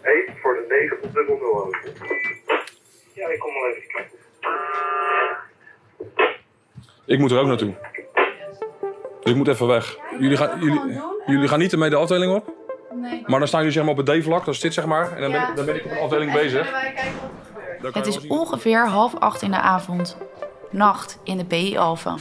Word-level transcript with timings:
Hey, 0.00 0.34
voor 0.42 0.54
de 0.54 0.64
9 0.68 0.96
op 1.02 1.14
dubbel 1.14 1.36
0. 1.38 1.74
Ja, 3.14 3.28
ik 3.28 3.38
kom 3.38 3.52
wel 3.52 3.68
even 3.70 3.82
kijken. 3.88 4.18
Ik 7.06 7.18
moet 7.18 7.30
er 7.30 7.38
ook 7.38 7.46
naartoe. 7.46 7.74
Dus 9.22 9.30
ik 9.32 9.36
moet 9.36 9.48
even 9.48 9.66
weg. 9.66 9.98
Jullie 10.18 10.36
gaan, 10.36 10.60
jullie, 10.60 11.00
jullie 11.26 11.48
gaan 11.48 11.58
niet 11.58 11.72
ermee 11.72 11.90
de 11.90 11.96
afdeling 11.96 12.34
op? 12.34 12.52
Nee. 12.94 13.22
Maar 13.26 13.38
dan 13.38 13.48
staan 13.48 13.60
jullie 13.60 13.74
zeg 13.74 13.84
maar 13.84 13.92
op 13.98 14.06
het 14.06 14.20
D-vlak, 14.20 14.44
dat 14.44 14.54
is 14.54 14.60
dit 14.60 14.74
zeg 14.74 14.86
maar. 14.86 15.12
En 15.12 15.20
dan 15.20 15.30
ben, 15.32 15.40
ik- 15.48 15.56
dan 15.56 15.64
ben 15.66 15.74
ik 15.76 15.84
op 15.84 15.90
een 15.90 15.98
afdeling 15.98 16.32
bezig. 16.32 16.70
Het 17.92 18.06
is 18.06 18.26
ongeveer 18.26 18.86
half 18.88 19.14
acht 19.18 19.42
in 19.42 19.50
de 19.50 19.56
avond. 19.60 20.16
Nacht 20.70 21.18
in 21.24 21.36
de 21.36 21.44
PI 21.44 21.76
Alpha. 21.78 22.14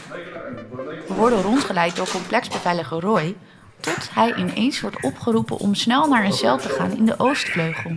We 1.08 1.14
worden 1.14 1.42
rondgeleid 1.42 1.96
door 1.96 2.10
complexbeveiliger 2.10 3.00
Roy... 3.00 3.36
tot 3.80 4.10
hij 4.14 4.36
ineens 4.36 4.82
wordt 4.82 5.04
opgeroepen 5.04 5.58
om 5.58 5.76
snel 5.76 6.08
naar 6.08 6.26
een 6.26 6.34
cel 6.34 6.58
te 6.58 6.70
gaan 6.70 6.98
in 6.98 7.06
de 7.06 7.20
Oostvleugel. 7.20 7.92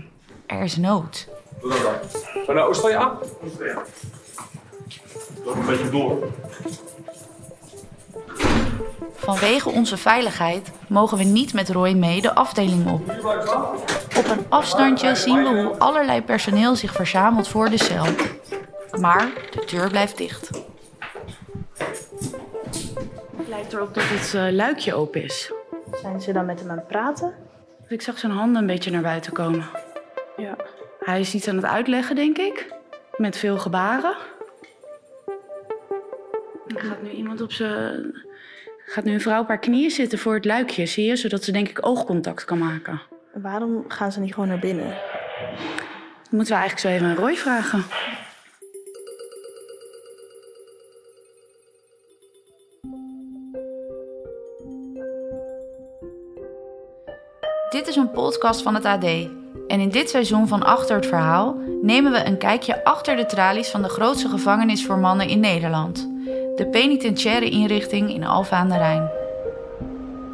Er 0.46 0.62
is 0.62 0.76
nood. 0.76 1.28
Ga 1.62 1.74
je 2.46 2.52
naar 2.52 2.66
Oost-Korea? 2.66 3.18
Loop 5.44 5.56
een 5.56 5.66
beetje 5.66 5.90
door. 5.90 6.32
Vanwege 9.14 9.70
onze 9.70 9.96
veiligheid 9.96 10.70
mogen 10.88 11.18
we 11.18 11.24
niet 11.24 11.54
met 11.54 11.68
Roy 11.68 11.92
mee 11.92 12.20
de 12.20 12.34
afdeling 12.34 12.90
op. 12.90 13.10
Op 14.16 14.28
een 14.28 14.46
afstandje 14.48 15.14
zien 15.14 15.42
we 15.42 15.62
hoe 15.62 15.78
allerlei 15.78 16.22
personeel 16.22 16.76
zich 16.76 16.92
verzamelt 16.92 17.48
voor 17.48 17.70
de 17.70 17.78
cel. 17.78 18.06
Maar 19.00 19.30
de 19.50 19.64
deur 19.70 19.88
blijft 19.88 20.16
dicht. 20.16 20.50
Erop 23.72 23.94
dat 23.94 24.04
het 24.08 24.34
eh, 24.34 24.52
luikje 24.52 24.94
open 24.94 25.22
is. 25.22 25.52
Zijn 26.00 26.20
ze 26.20 26.32
dan 26.32 26.46
met 26.46 26.60
hem 26.60 26.70
aan 26.70 26.76
het 26.76 26.86
praten? 26.86 27.34
Ik 27.88 28.02
zag 28.02 28.18
zijn 28.18 28.32
handen 28.32 28.60
een 28.60 28.66
beetje 28.66 28.90
naar 28.90 29.02
buiten 29.02 29.32
komen. 29.32 29.64
Ja. 30.36 30.56
Hij 31.00 31.20
is 31.20 31.34
iets 31.34 31.48
aan 31.48 31.56
het 31.56 31.64
uitleggen, 31.64 32.16
denk 32.16 32.38
ik. 32.38 32.74
Met 33.16 33.36
veel 33.36 33.58
gebaren. 33.58 34.14
Er 36.66 36.80
gaat 36.80 37.02
nu 37.02 37.10
iemand 37.10 37.40
op 37.40 37.52
zijn... 37.52 38.14
Gaat 38.86 39.04
nu 39.04 39.12
een 39.12 39.20
vrouw 39.20 39.40
op 39.40 39.48
haar 39.48 39.58
knieën 39.58 39.90
zitten 39.90 40.18
voor 40.18 40.34
het 40.34 40.44
luikje, 40.44 40.86
zie 40.86 41.06
je? 41.06 41.16
Zodat 41.16 41.44
ze 41.44 41.52
denk 41.52 41.68
ik 41.68 41.86
oogcontact 41.86 42.44
kan 42.44 42.58
maken. 42.58 43.00
Waarom 43.32 43.84
gaan 43.88 44.12
ze 44.12 44.20
niet 44.20 44.34
gewoon 44.34 44.48
naar 44.48 44.58
binnen? 44.58 44.98
Moeten 46.30 46.54
we 46.54 46.60
eigenlijk 46.60 46.78
zo 46.78 46.88
even 46.88 47.06
aan 47.06 47.24
Roy 47.24 47.36
vragen. 47.36 47.84
Dit 57.70 57.88
is 57.88 57.96
een 57.96 58.10
podcast 58.10 58.62
van 58.62 58.74
het 58.74 58.84
AD. 58.84 59.04
En 59.68 59.80
in 59.80 59.88
dit 59.88 60.10
seizoen 60.10 60.48
van 60.48 60.62
Achter 60.62 60.96
het 60.96 61.06
Verhaal 61.06 61.56
nemen 61.82 62.12
we 62.12 62.26
een 62.26 62.38
kijkje 62.38 62.84
achter 62.84 63.16
de 63.16 63.26
tralies 63.26 63.68
van 63.68 63.82
de 63.82 63.88
grootste 63.88 64.28
gevangenis 64.28 64.86
voor 64.86 64.98
mannen 64.98 65.28
in 65.28 65.40
Nederland. 65.40 66.08
De 66.56 66.68
penitentiaire 66.70 67.50
inrichting 67.50 68.14
in 68.14 68.24
Alphen 68.24 68.56
aan 68.56 68.68
de 68.68 68.76
Rijn. 68.76 69.10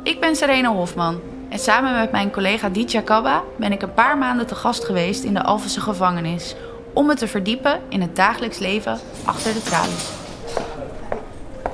Ik 0.03 0.21
ben 0.21 0.37
Serena 0.37 0.73
Hofman 0.73 1.21
en 1.49 1.59
samen 1.59 1.99
met 1.99 2.11
mijn 2.11 2.31
collega 2.31 2.69
Ditya 2.69 3.01
Kabba 3.01 3.43
ben 3.57 3.73
ik 3.73 3.83
een 3.83 3.95
paar 3.95 4.19
maanden 4.19 4.47
te 4.47 4.55
gast 4.55 4.85
geweest 4.85 5.25
in 5.25 5.35
de 5.35 5.43
Alphense 5.43 5.81
gevangenis. 5.81 6.55
Om 6.93 7.07
me 7.07 7.15
te 7.15 7.29
verdiepen 7.29 7.81
in 7.89 8.01
het 8.01 8.17
dagelijks 8.17 8.59
leven 8.59 8.99
achter 9.25 9.53
de 9.53 9.63
tralies. 9.63 10.26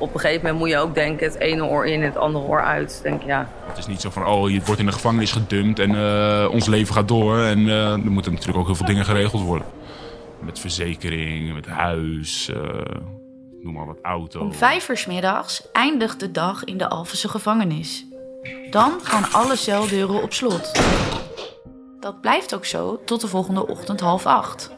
Op 0.02 0.14
een 0.14 0.20
gegeven 0.20 0.42
moment 0.42 0.58
moet 0.58 0.68
je 0.68 0.78
ook 0.78 0.94
denken, 0.94 1.26
het 1.26 1.38
ene 1.38 1.64
oor 1.64 1.86
in, 1.86 2.02
het 2.02 2.16
andere 2.16 2.44
oor 2.44 2.62
uit. 2.62 3.00
Denk 3.02 3.22
ja, 3.22 3.48
Het 3.66 3.78
is 3.78 3.86
niet 3.86 4.00
zo 4.00 4.10
van, 4.10 4.26
oh, 4.26 4.50
je 4.50 4.60
wordt 4.64 4.80
in 4.80 4.86
de 4.86 4.92
gevangenis 4.92 5.32
gedumpt 5.32 5.78
en 5.78 5.94
eh, 5.94 6.48
ons 6.50 6.66
leven 6.66 6.94
gaat 6.94 7.08
door. 7.08 7.38
En 7.38 7.68
eh, 7.68 7.92
er 7.92 8.10
moeten 8.10 8.32
natuurlijk 8.32 8.58
ook 8.58 8.66
heel 8.66 8.74
veel 8.74 8.86
dingen 8.86 9.04
geregeld 9.04 9.42
worden. 9.42 9.66
Met 10.40 10.58
verzekering, 10.58 11.54
met 11.54 11.66
huis, 11.66 12.48
eh, 12.48 12.56
noem 13.62 13.72
maar 13.72 13.86
wat 13.86 13.98
auto. 14.02 14.40
Om 14.40 14.54
vijf 14.54 14.88
uur 14.88 14.96
's 14.96 15.06
middags 15.06 15.62
eindigt 15.72 16.20
de 16.20 16.30
dag 16.30 16.64
in 16.64 16.78
de 16.78 16.88
Alphense 16.88 17.28
gevangenis. 17.28 18.06
Dan 18.70 18.92
gaan 19.02 19.32
alle 19.32 19.56
celdeuren 19.56 20.22
op 20.22 20.32
slot. 20.32 20.72
Dat 22.00 22.20
blijft 22.20 22.54
ook 22.54 22.64
zo 22.64 23.00
tot 23.04 23.20
de 23.20 23.28
volgende 23.28 23.66
ochtend 23.66 24.00
half 24.00 24.26
acht. 24.26 24.70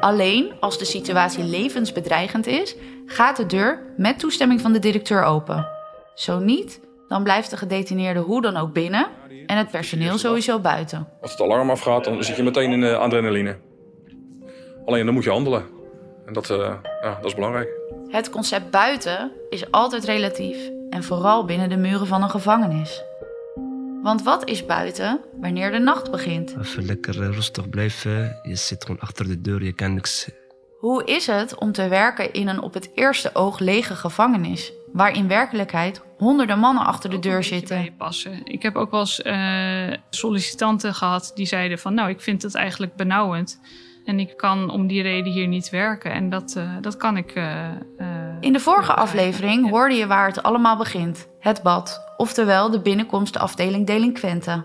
Alleen 0.00 0.52
als 0.60 0.78
de 0.78 0.84
situatie 0.84 1.44
levensbedreigend 1.44 2.46
is, 2.46 2.76
gaat 3.10 3.36
de 3.36 3.46
deur 3.46 3.82
met 3.96 4.18
toestemming 4.18 4.60
van 4.60 4.72
de 4.72 4.78
directeur 4.78 5.22
open. 5.22 5.68
Zo 6.14 6.38
niet, 6.38 6.80
dan 7.08 7.22
blijft 7.22 7.50
de 7.50 7.56
gedetineerde 7.56 8.20
hoe 8.20 8.42
dan 8.42 8.56
ook 8.56 8.72
binnen 8.72 9.06
en 9.46 9.56
het 9.56 9.70
personeel 9.70 10.18
sowieso 10.18 10.58
buiten. 10.58 11.08
Als 11.20 11.30
het 11.30 11.40
alarm 11.40 11.70
afgaat, 11.70 12.04
dan 12.04 12.24
zit 12.24 12.36
je 12.36 12.42
meteen 12.42 12.72
in 12.72 12.80
de 12.80 12.96
adrenaline. 12.96 13.56
Alleen 14.86 15.04
dan 15.04 15.14
moet 15.14 15.24
je 15.24 15.30
handelen. 15.30 15.64
En 16.26 16.32
dat, 16.32 16.50
eh, 16.50 16.74
ja, 17.02 17.14
dat 17.14 17.24
is 17.24 17.34
belangrijk. 17.34 17.68
Het 18.08 18.30
concept 18.30 18.70
buiten 18.70 19.32
is 19.48 19.70
altijd 19.70 20.04
relatief 20.04 20.70
en 20.90 21.02
vooral 21.02 21.44
binnen 21.44 21.68
de 21.68 21.76
muren 21.76 22.06
van 22.06 22.22
een 22.22 22.30
gevangenis. 22.30 23.02
Want 24.02 24.22
wat 24.22 24.48
is 24.48 24.66
buiten 24.66 25.20
wanneer 25.40 25.70
de 25.70 25.78
nacht 25.78 26.10
begint? 26.10 26.56
Even 26.60 26.84
lekker 26.84 27.22
eh, 27.22 27.34
rustig 27.34 27.68
blijven. 27.68 28.38
Je 28.42 28.54
zit 28.54 28.84
gewoon 28.84 29.00
achter 29.00 29.28
de 29.28 29.40
deur, 29.40 29.62
je 29.62 29.72
kan 29.72 29.94
niks. 29.94 30.30
Hoe 30.80 31.04
is 31.04 31.26
het 31.26 31.58
om 31.58 31.72
te 31.72 31.88
werken 31.88 32.32
in 32.32 32.48
een 32.48 32.60
op 32.62 32.74
het 32.74 32.90
eerste 32.94 33.30
oog 33.34 33.58
lege 33.58 33.94
gevangenis, 33.94 34.72
waar 34.92 35.16
in 35.16 35.28
werkelijkheid 35.28 36.02
honderden 36.18 36.58
mannen 36.58 36.84
achter 36.84 37.10
de 37.10 37.18
deur 37.18 37.44
zitten? 37.44 37.96
passen. 37.98 38.40
Ik 38.44 38.62
heb 38.62 38.76
ook 38.76 38.90
wel 38.90 39.00
eens 39.00 39.22
eh, 39.22 39.92
sollicitanten 40.10 40.94
gehad 40.94 41.32
die 41.34 41.46
zeiden 41.46 41.78
van... 41.78 41.94
nou, 41.94 42.08
ik 42.10 42.20
vind 42.20 42.42
het 42.42 42.54
eigenlijk 42.54 42.96
benauwend. 42.96 43.60
En 44.04 44.20
ik 44.20 44.36
kan 44.36 44.70
om 44.70 44.86
die 44.86 45.02
reden 45.02 45.32
hier 45.32 45.46
niet 45.46 45.70
werken. 45.70 46.12
En 46.12 46.30
dat, 46.30 46.54
eh, 46.56 46.76
dat 46.80 46.96
kan 46.96 47.16
ik... 47.16 47.30
eh, 47.30 47.68
In 48.40 48.52
de 48.52 48.60
vorige 48.60 48.94
aflevering 48.94 49.70
hoorde 49.70 49.94
je 49.94 50.06
waar 50.06 50.26
het 50.26 50.42
allemaal 50.42 50.76
begint: 50.76 51.28
het 51.40 51.62
bad, 51.62 52.12
oftewel 52.16 52.70
de 52.70 52.80
binnenkomstafdeling 52.80 53.86
delinquenten. 53.86 54.64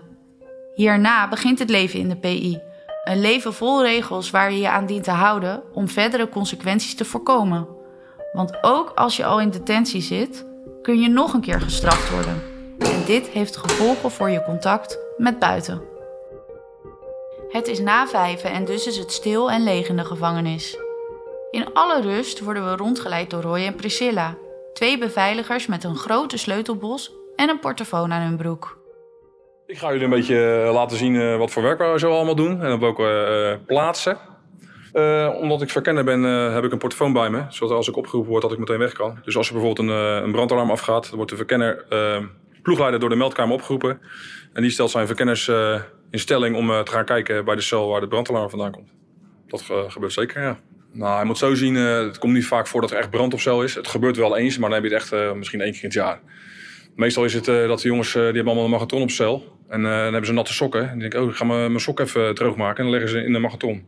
Hierna 0.74 1.28
begint 1.28 1.58
het 1.58 1.70
leven 1.70 1.98
in 1.98 2.08
de 2.08 2.16
PI. 2.16 2.60
Een 3.06 3.20
leven 3.20 3.54
vol 3.54 3.82
regels 3.82 4.30
waar 4.30 4.52
je 4.52 4.58
je 4.58 4.70
aan 4.70 4.86
dient 4.86 5.04
te 5.04 5.10
houden 5.10 5.62
om 5.72 5.88
verdere 5.88 6.28
consequenties 6.28 6.94
te 6.94 7.04
voorkomen. 7.04 7.68
Want 8.32 8.62
ook 8.62 8.92
als 8.94 9.16
je 9.16 9.24
al 9.24 9.40
in 9.40 9.50
detentie 9.50 10.00
zit, 10.00 10.46
kun 10.82 11.00
je 11.00 11.08
nog 11.08 11.32
een 11.32 11.40
keer 11.40 11.60
gestraft 11.60 12.10
worden. 12.10 12.42
En 12.78 13.04
dit 13.04 13.26
heeft 13.28 13.56
gevolgen 13.56 14.10
voor 14.10 14.30
je 14.30 14.42
contact 14.42 14.98
met 15.16 15.38
buiten. 15.38 15.82
Het 17.48 17.68
is 17.68 17.80
na 17.80 18.06
vijven 18.06 18.50
en 18.50 18.64
dus 18.64 18.86
is 18.86 18.96
het 18.96 19.12
stil 19.12 19.50
en 19.50 19.62
leeg 19.62 19.88
in 19.88 19.96
de 19.96 20.04
gevangenis. 20.04 20.78
In 21.50 21.72
alle 21.72 22.00
rust 22.00 22.40
worden 22.40 22.70
we 22.70 22.76
rondgeleid 22.76 23.30
door 23.30 23.42
Roy 23.42 23.64
en 23.64 23.74
Priscilla, 23.74 24.36
twee 24.72 24.98
beveiligers 24.98 25.66
met 25.66 25.84
een 25.84 25.96
grote 25.96 26.36
sleutelbos 26.36 27.12
en 27.36 27.48
een 27.48 27.60
portofoon 27.60 28.12
aan 28.12 28.22
hun 28.22 28.36
broek. 28.36 28.78
Ik 29.66 29.78
ga 29.78 29.88
jullie 29.88 30.04
een 30.04 30.10
beetje 30.10 30.62
eh, 30.66 30.72
laten 30.72 30.96
zien 30.96 31.16
eh, 31.16 31.36
wat 31.36 31.50
voor 31.50 31.62
werk 31.62 31.78
we 31.78 31.98
zo 31.98 32.12
allemaal 32.12 32.34
doen. 32.34 32.62
En 32.62 32.72
op 32.72 32.80
welke 32.80 33.04
eh, 33.04 33.66
plaatsen. 33.66 34.18
Omdat 35.40 35.62
ik 35.62 35.70
verkenner 35.70 36.04
ben, 36.04 36.22
heb 36.52 36.64
ik 36.64 36.72
een 36.72 36.78
portofoon 36.78 37.12
bij 37.12 37.30
me. 37.30 37.44
Zodat 37.48 37.76
als 37.76 37.88
ik 37.88 37.96
opgeroepen 37.96 38.30
word, 38.30 38.42
dat 38.42 38.52
ik 38.52 38.58
meteen 38.58 38.78
weg 38.78 38.92
kan. 38.92 39.18
Dus 39.24 39.36
als 39.36 39.46
er 39.46 39.52
bijvoorbeeld 39.52 39.88
een, 39.88 39.96
een 40.24 40.32
brandalarm 40.32 40.70
afgaat, 40.70 41.06
dan 41.06 41.16
wordt 41.16 41.30
de 41.30 41.36
verkenner 41.36 41.84
ploegleider 42.62 43.00
door 43.00 43.08
de 43.08 43.16
meldkamer 43.16 43.54
opgeroepen. 43.54 44.00
En 44.52 44.62
die 44.62 44.70
stelt 44.70 44.90
zijn 44.90 45.06
verkenners 45.06 45.48
in 46.10 46.18
stelling 46.18 46.56
om 46.56 46.84
te 46.84 46.90
gaan 46.90 47.04
kijken 47.04 47.44
bij 47.44 47.54
de 47.54 47.60
cel 47.60 47.88
waar 47.88 48.00
de 48.00 48.08
brandalarm 48.08 48.50
vandaan 48.50 48.70
komt. 48.70 48.90
Dat 49.46 49.64
gebeurt 49.88 50.12
zeker, 50.12 50.42
ja. 50.42 50.58
Nou, 50.92 51.18
je 51.20 51.24
moet 51.24 51.38
zo 51.38 51.54
zien, 51.54 51.74
het 51.74 52.18
komt 52.18 52.32
niet 52.32 52.46
vaak 52.46 52.66
voor 52.66 52.80
dat 52.80 52.90
er 52.90 52.98
echt 52.98 53.10
brand 53.10 53.32
op 53.32 53.40
cel 53.40 53.62
is. 53.62 53.74
Het 53.74 53.88
gebeurt 53.88 54.16
wel 54.16 54.36
eens, 54.36 54.58
maar 54.58 54.70
dan 54.70 54.82
heb 54.82 54.90
je 54.90 54.96
het 54.96 55.12
echt 55.12 55.34
misschien 55.34 55.60
één 55.60 55.72
keer 55.72 55.82
in 55.82 55.88
het 55.88 55.98
jaar. 55.98 56.20
Meestal 56.94 57.24
is 57.24 57.34
het 57.34 57.44
dat 57.44 57.80
de 57.80 57.88
jongens, 57.88 58.12
die 58.12 58.22
hebben 58.22 58.46
allemaal 58.46 58.64
een 58.64 58.70
marathon 58.70 59.02
op 59.02 59.10
cel. 59.10 59.55
En 59.68 59.84
eh, 59.84 59.90
dan 59.90 60.00
hebben 60.00 60.26
ze 60.26 60.32
natte 60.32 60.52
sokken. 60.52 60.80
En 60.82 60.88
dan 60.88 60.98
denk 60.98 61.14
ik, 61.14 61.20
oh, 61.20 61.28
ik 61.28 61.36
ga 61.36 61.44
mijn 61.44 61.80
sok 61.80 62.00
even 62.00 62.34
droog 62.34 62.56
maken. 62.56 62.76
En 62.76 62.82
dan 62.82 62.90
leggen 62.90 63.10
ze 63.10 63.24
in 63.24 63.32
de 63.32 63.38
marathon. 63.38 63.86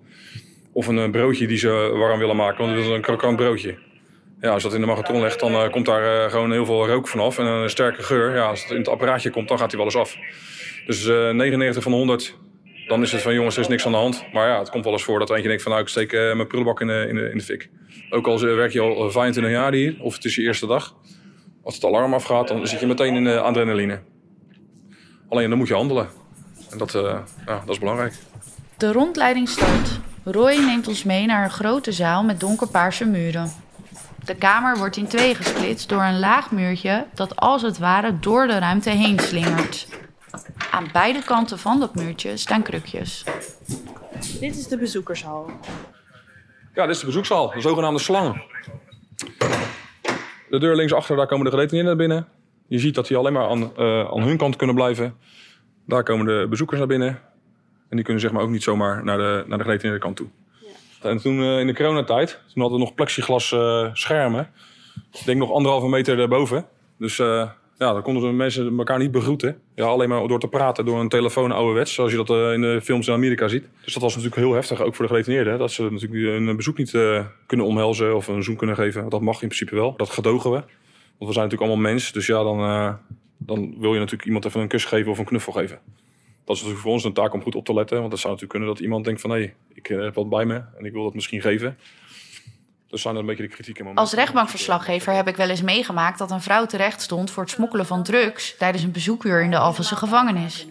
Of 0.72 0.86
een 0.86 0.98
eh, 0.98 1.10
broodje 1.10 1.46
die 1.46 1.58
ze 1.58 1.68
warm 1.94 2.18
willen 2.18 2.36
maken, 2.36 2.64
want 2.64 2.76
dat 2.76 2.84
is 2.84 2.90
een 2.90 3.00
krokant 3.00 3.36
broodje. 3.36 3.78
Ja, 4.40 4.50
als 4.50 4.62
dat 4.62 4.74
in 4.74 4.80
de 4.80 4.86
marathon 4.86 5.20
legt, 5.20 5.40
dan 5.40 5.52
eh, 5.52 5.70
komt 5.70 5.86
daar 5.86 6.24
eh, 6.24 6.30
gewoon 6.30 6.52
heel 6.52 6.66
veel 6.66 6.86
rook 6.86 7.08
vanaf. 7.08 7.38
En 7.38 7.44
een 7.44 7.70
sterke 7.70 8.02
geur. 8.02 8.34
Ja, 8.34 8.48
als 8.48 8.62
het 8.62 8.70
in 8.70 8.76
het 8.76 8.88
apparaatje 8.88 9.30
komt, 9.30 9.48
dan 9.48 9.58
gaat 9.58 9.70
hij 9.70 9.76
wel 9.76 9.86
eens 9.86 9.96
af. 9.96 10.16
Dus 10.86 11.06
eh 11.06 11.30
99 11.30 11.82
van 11.82 11.92
de 11.92 11.98
100, 11.98 12.36
dan 12.88 13.02
is 13.02 13.12
het 13.12 13.22
van 13.22 13.34
jongens, 13.34 13.54
er 13.54 13.60
is 13.60 13.68
niks 13.68 13.86
aan 13.86 13.92
de 13.92 13.98
hand. 13.98 14.24
Maar 14.32 14.48
ja, 14.48 14.58
het 14.58 14.70
komt 14.70 14.84
wel 14.84 14.92
eens 14.92 15.04
voor 15.04 15.18
dat 15.18 15.28
er 15.28 15.34
eentje 15.34 15.48
denkt 15.48 15.62
van 15.62 15.72
nou, 15.72 15.84
ik 15.84 15.90
steek 15.90 16.12
eh, 16.12 16.34
mijn 16.34 16.46
prullenbak 16.46 16.80
in 16.80 16.86
de, 16.86 17.06
in, 17.08 17.14
de, 17.14 17.30
in 17.30 17.38
de 17.38 17.44
fik. 17.44 17.70
Ook 18.10 18.26
al 18.26 18.34
eh, 18.34 18.54
werk 18.54 18.72
je 18.72 18.80
al 18.80 19.06
eh, 19.06 19.12
25 19.12 19.52
jaar 19.52 19.72
hier, 19.72 19.96
of 20.00 20.14
het 20.14 20.24
is 20.24 20.34
je 20.34 20.42
eerste 20.42 20.66
dag. 20.66 20.96
Als 21.62 21.74
het 21.74 21.84
alarm 21.84 22.14
afgaat, 22.14 22.48
dan 22.48 22.66
zit 22.66 22.80
je 22.80 22.86
meteen 22.86 23.14
in 23.14 23.24
de 23.24 23.40
adrenaline. 23.40 24.00
Alleen 25.28 25.48
dan 25.48 25.58
moet 25.58 25.68
je 25.68 25.74
handelen. 25.74 26.08
En 26.70 26.78
dat, 26.78 26.94
eh, 26.94 27.02
ja, 27.46 27.60
dat 27.64 27.68
is 27.68 27.78
belangrijk. 27.78 28.14
De 28.76 28.92
rondleiding 28.92 29.48
start. 29.48 30.00
Roy 30.24 30.56
neemt 30.56 30.88
ons 30.88 31.04
mee 31.04 31.26
naar 31.26 31.44
een 31.44 31.50
grote 31.50 31.92
zaal 31.92 32.24
met 32.24 32.40
donkerpaarse 32.40 33.04
muren. 33.04 33.52
De 34.24 34.34
kamer 34.34 34.78
wordt 34.78 34.96
in 34.96 35.06
twee 35.06 35.34
gesplitst 35.34 35.88
door 35.88 36.02
een 36.02 36.18
laag 36.18 36.50
muurtje 36.50 37.06
dat 37.14 37.36
als 37.36 37.62
het 37.62 37.78
ware 37.78 38.18
door 38.18 38.46
de 38.46 38.58
ruimte 38.58 38.90
heen 38.90 39.18
slingert. 39.18 39.88
Aan 40.70 40.88
beide 40.92 41.22
kanten 41.22 41.58
van 41.58 41.80
dat 41.80 41.94
muurtje 41.94 42.36
staan 42.36 42.62
krukjes. 42.62 43.24
Dit 44.40 44.56
is 44.56 44.68
de 44.68 44.76
bezoekershal. 44.78 45.50
Ja, 46.74 46.86
dit 46.86 46.94
is 46.94 47.00
de 47.00 47.06
bezoekzaal, 47.06 47.50
de 47.50 47.60
zogenaamde 47.60 48.00
slang. 48.00 48.42
De 50.48 50.58
deur 50.58 50.76
linksachter, 50.76 51.16
daar 51.16 51.26
komen 51.26 51.44
de 51.44 51.50
gedetineerden 51.50 51.96
naar 51.96 52.06
binnen. 52.06 52.37
Je 52.68 52.78
ziet 52.78 52.94
dat 52.94 53.06
die 53.06 53.16
alleen 53.16 53.32
maar 53.32 53.48
aan, 53.48 53.76
eh, 53.76 54.10
aan 54.10 54.22
hun 54.22 54.36
kant 54.36 54.56
kunnen 54.56 54.76
blijven. 54.76 55.16
Daar 55.86 56.02
komen 56.02 56.26
de 56.26 56.46
bezoekers 56.50 56.78
naar 56.78 56.88
binnen. 56.88 57.20
En 57.88 57.96
die 57.96 58.04
kunnen 58.04 58.22
zeg 58.22 58.32
maar 58.32 58.42
ook 58.42 58.50
niet 58.50 58.62
zomaar 58.62 59.04
naar 59.04 59.18
de, 59.18 59.44
naar 59.46 59.58
de 59.58 59.64
gedetineerde 59.64 60.00
kant 60.00 60.16
toe. 60.16 60.26
En 61.02 61.18
toen 61.18 61.42
eh, 61.42 61.58
in 61.58 61.66
de 61.66 61.74
coronatijd, 61.74 62.40
toen 62.52 62.62
hadden 62.62 62.78
we 62.78 62.84
nog 62.84 62.94
plexiglas 62.94 63.52
eh, 63.52 63.88
schermen. 63.92 64.50
Ik 65.12 65.24
denk 65.24 65.38
nog 65.38 65.52
anderhalve 65.52 65.88
meter 65.88 66.16
daarboven. 66.16 66.66
Dus 66.98 67.18
eh, 67.18 67.50
ja, 67.78 67.92
dan 67.92 68.02
konden 68.02 68.22
de 68.22 68.28
mensen 68.28 68.78
elkaar 68.78 68.98
niet 68.98 69.10
begroeten. 69.10 69.60
Ja, 69.74 69.84
alleen 69.84 70.08
maar 70.08 70.28
door 70.28 70.40
te 70.40 70.48
praten 70.48 70.84
door 70.84 71.00
een 71.00 71.08
telefoon 71.08 71.52
ouderwets. 71.52 71.94
Zoals 71.94 72.10
je 72.10 72.24
dat 72.24 72.54
in 72.54 72.60
de 72.60 72.80
films 72.82 73.06
in 73.06 73.12
Amerika 73.12 73.48
ziet. 73.48 73.64
Dus 73.84 73.92
dat 73.92 74.02
was 74.02 74.14
natuurlijk 74.16 74.42
heel 74.42 74.54
heftig, 74.54 74.80
ook 74.80 74.94
voor 74.94 75.06
de 75.06 75.10
gedetineerden. 75.10 75.58
Dat 75.58 75.72
ze 75.72 75.90
natuurlijk 75.90 76.48
een 76.48 76.56
bezoek 76.56 76.78
niet 76.78 76.90
kunnen 77.46 77.66
omhelzen 77.66 78.16
of 78.16 78.28
een 78.28 78.42
zoen 78.42 78.56
kunnen 78.56 78.76
geven. 78.76 79.08
Dat 79.08 79.20
mag 79.20 79.42
in 79.42 79.48
principe 79.48 79.74
wel. 79.74 79.94
Dat 79.96 80.10
gedogen 80.10 80.50
we. 80.50 80.62
Want 81.18 81.30
we 81.30 81.36
zijn 81.36 81.44
natuurlijk 81.44 81.70
allemaal 81.70 81.92
mens. 81.92 82.12
Dus 82.12 82.26
ja, 82.26 82.42
dan, 82.42 82.58
eh, 82.60 82.94
dan 83.36 83.74
wil 83.78 83.92
je 83.92 83.98
natuurlijk 83.98 84.26
iemand 84.26 84.44
even 84.44 84.60
een 84.60 84.68
kus 84.68 84.84
geven 84.84 85.10
of 85.10 85.18
een 85.18 85.24
knuffel 85.24 85.52
geven. 85.52 85.78
Dat 86.44 86.56
is 86.56 86.62
natuurlijk 86.62 86.80
voor 86.80 86.92
ons 86.92 87.04
een 87.04 87.12
taak 87.12 87.32
om 87.32 87.42
goed 87.42 87.54
op 87.54 87.64
te 87.64 87.74
letten. 87.74 88.00
Want 88.00 88.12
het 88.12 88.20
zou 88.20 88.32
natuurlijk 88.32 88.58
kunnen 88.58 88.74
dat 88.74 88.84
iemand 88.84 89.04
denkt 89.04 89.20
van... 89.20 89.30
hé, 89.30 89.36
hey, 89.36 89.54
ik 89.74 89.88
eh, 89.88 90.00
heb 90.00 90.14
wat 90.14 90.28
bij 90.28 90.44
me 90.44 90.62
en 90.78 90.84
ik 90.84 90.92
wil 90.92 91.02
dat 91.02 91.14
misschien 91.14 91.40
geven. 91.40 91.78
Dus 92.88 93.02
zijn 93.02 93.14
er 93.14 93.20
een 93.20 93.26
beetje 93.26 93.42
de 93.42 93.48
kritieke 93.48 93.80
momenten. 93.80 94.04
Als 94.04 94.12
rechtbankverslaggever 94.12 95.12
heb 95.12 95.28
ik 95.28 95.36
wel 95.36 95.48
eens 95.48 95.62
meegemaakt 95.62 96.18
dat 96.18 96.30
een 96.30 96.40
vrouw 96.40 96.66
terecht 96.66 97.02
stond 97.02 97.30
voor 97.30 97.42
het 97.42 97.52
smokkelen 97.52 97.86
van 97.86 98.02
drugs 98.02 98.56
tijdens 98.56 98.84
een 98.84 98.92
bezoekuur 98.92 99.42
in 99.42 99.50
de 99.50 99.58
Alphense 99.58 99.96
gevangenis. 99.96 100.66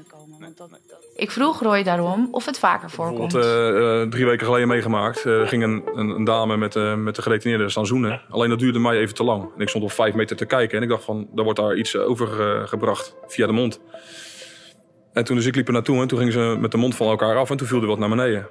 Ik 1.18 1.32
vroeg 1.32 1.62
Roy 1.62 1.84
daarom 1.84 2.28
of 2.32 2.46
het 2.46 2.60
vaker 2.60 2.90
voorkomt. 2.90 3.34
Bijvoorbeeld 3.34 4.04
eh, 4.04 4.10
drie 4.10 4.26
weken 4.26 4.46
geleden 4.46 4.68
meegemaakt. 4.68 5.24
Er 5.24 5.48
ging 5.48 5.64
een, 5.64 5.84
een, 5.96 6.24
dame 6.24 6.58
met, 6.58 6.76
eh, 6.76 6.96
met 6.96 7.16
de 7.16 7.22
gedetineerden 7.22 7.72
staan 7.72 7.86
zoenen. 7.86 8.22
Alleen 8.30 8.50
dat 8.50 8.60
duurde 8.60 8.80
mij 8.80 8.98
even 8.98 9.16
te 9.16 9.24
lang. 9.24 9.50
Ik 9.58 9.70
stond 9.70 9.84
op 9.84 9.92
vijf 9.92 10.14
meter 10.14 10.36
te 10.36 10.46
kijken. 10.46 10.78
En 10.78 10.84
ik 10.84 10.90
dacht 10.90 11.04
van, 11.04 11.28
daar 11.32 11.44
wordt 11.44 11.60
daar 11.60 11.76
iets 11.76 11.96
overgebracht 11.98 13.16
via 13.28 13.46
de 13.48 13.52
mond. 13.52 13.80
En 15.14 15.24
toen 15.24 15.36
dus 15.36 15.46
ik 15.46 15.56
liep 15.56 15.68
er 15.68 15.74
naartoe 15.74 16.02
en 16.02 16.08
toen 16.08 16.18
gingen 16.18 16.34
ze 16.34 16.56
met 16.60 16.72
de 16.72 16.78
mond 16.78 16.96
van 16.96 17.08
elkaar 17.08 17.36
af. 17.36 17.50
En 17.50 17.58
toen 17.58 17.68
viel 17.68 17.82
er 17.82 17.88
wat 17.88 18.00
naar 18.00 18.10
beneden. 18.10 18.48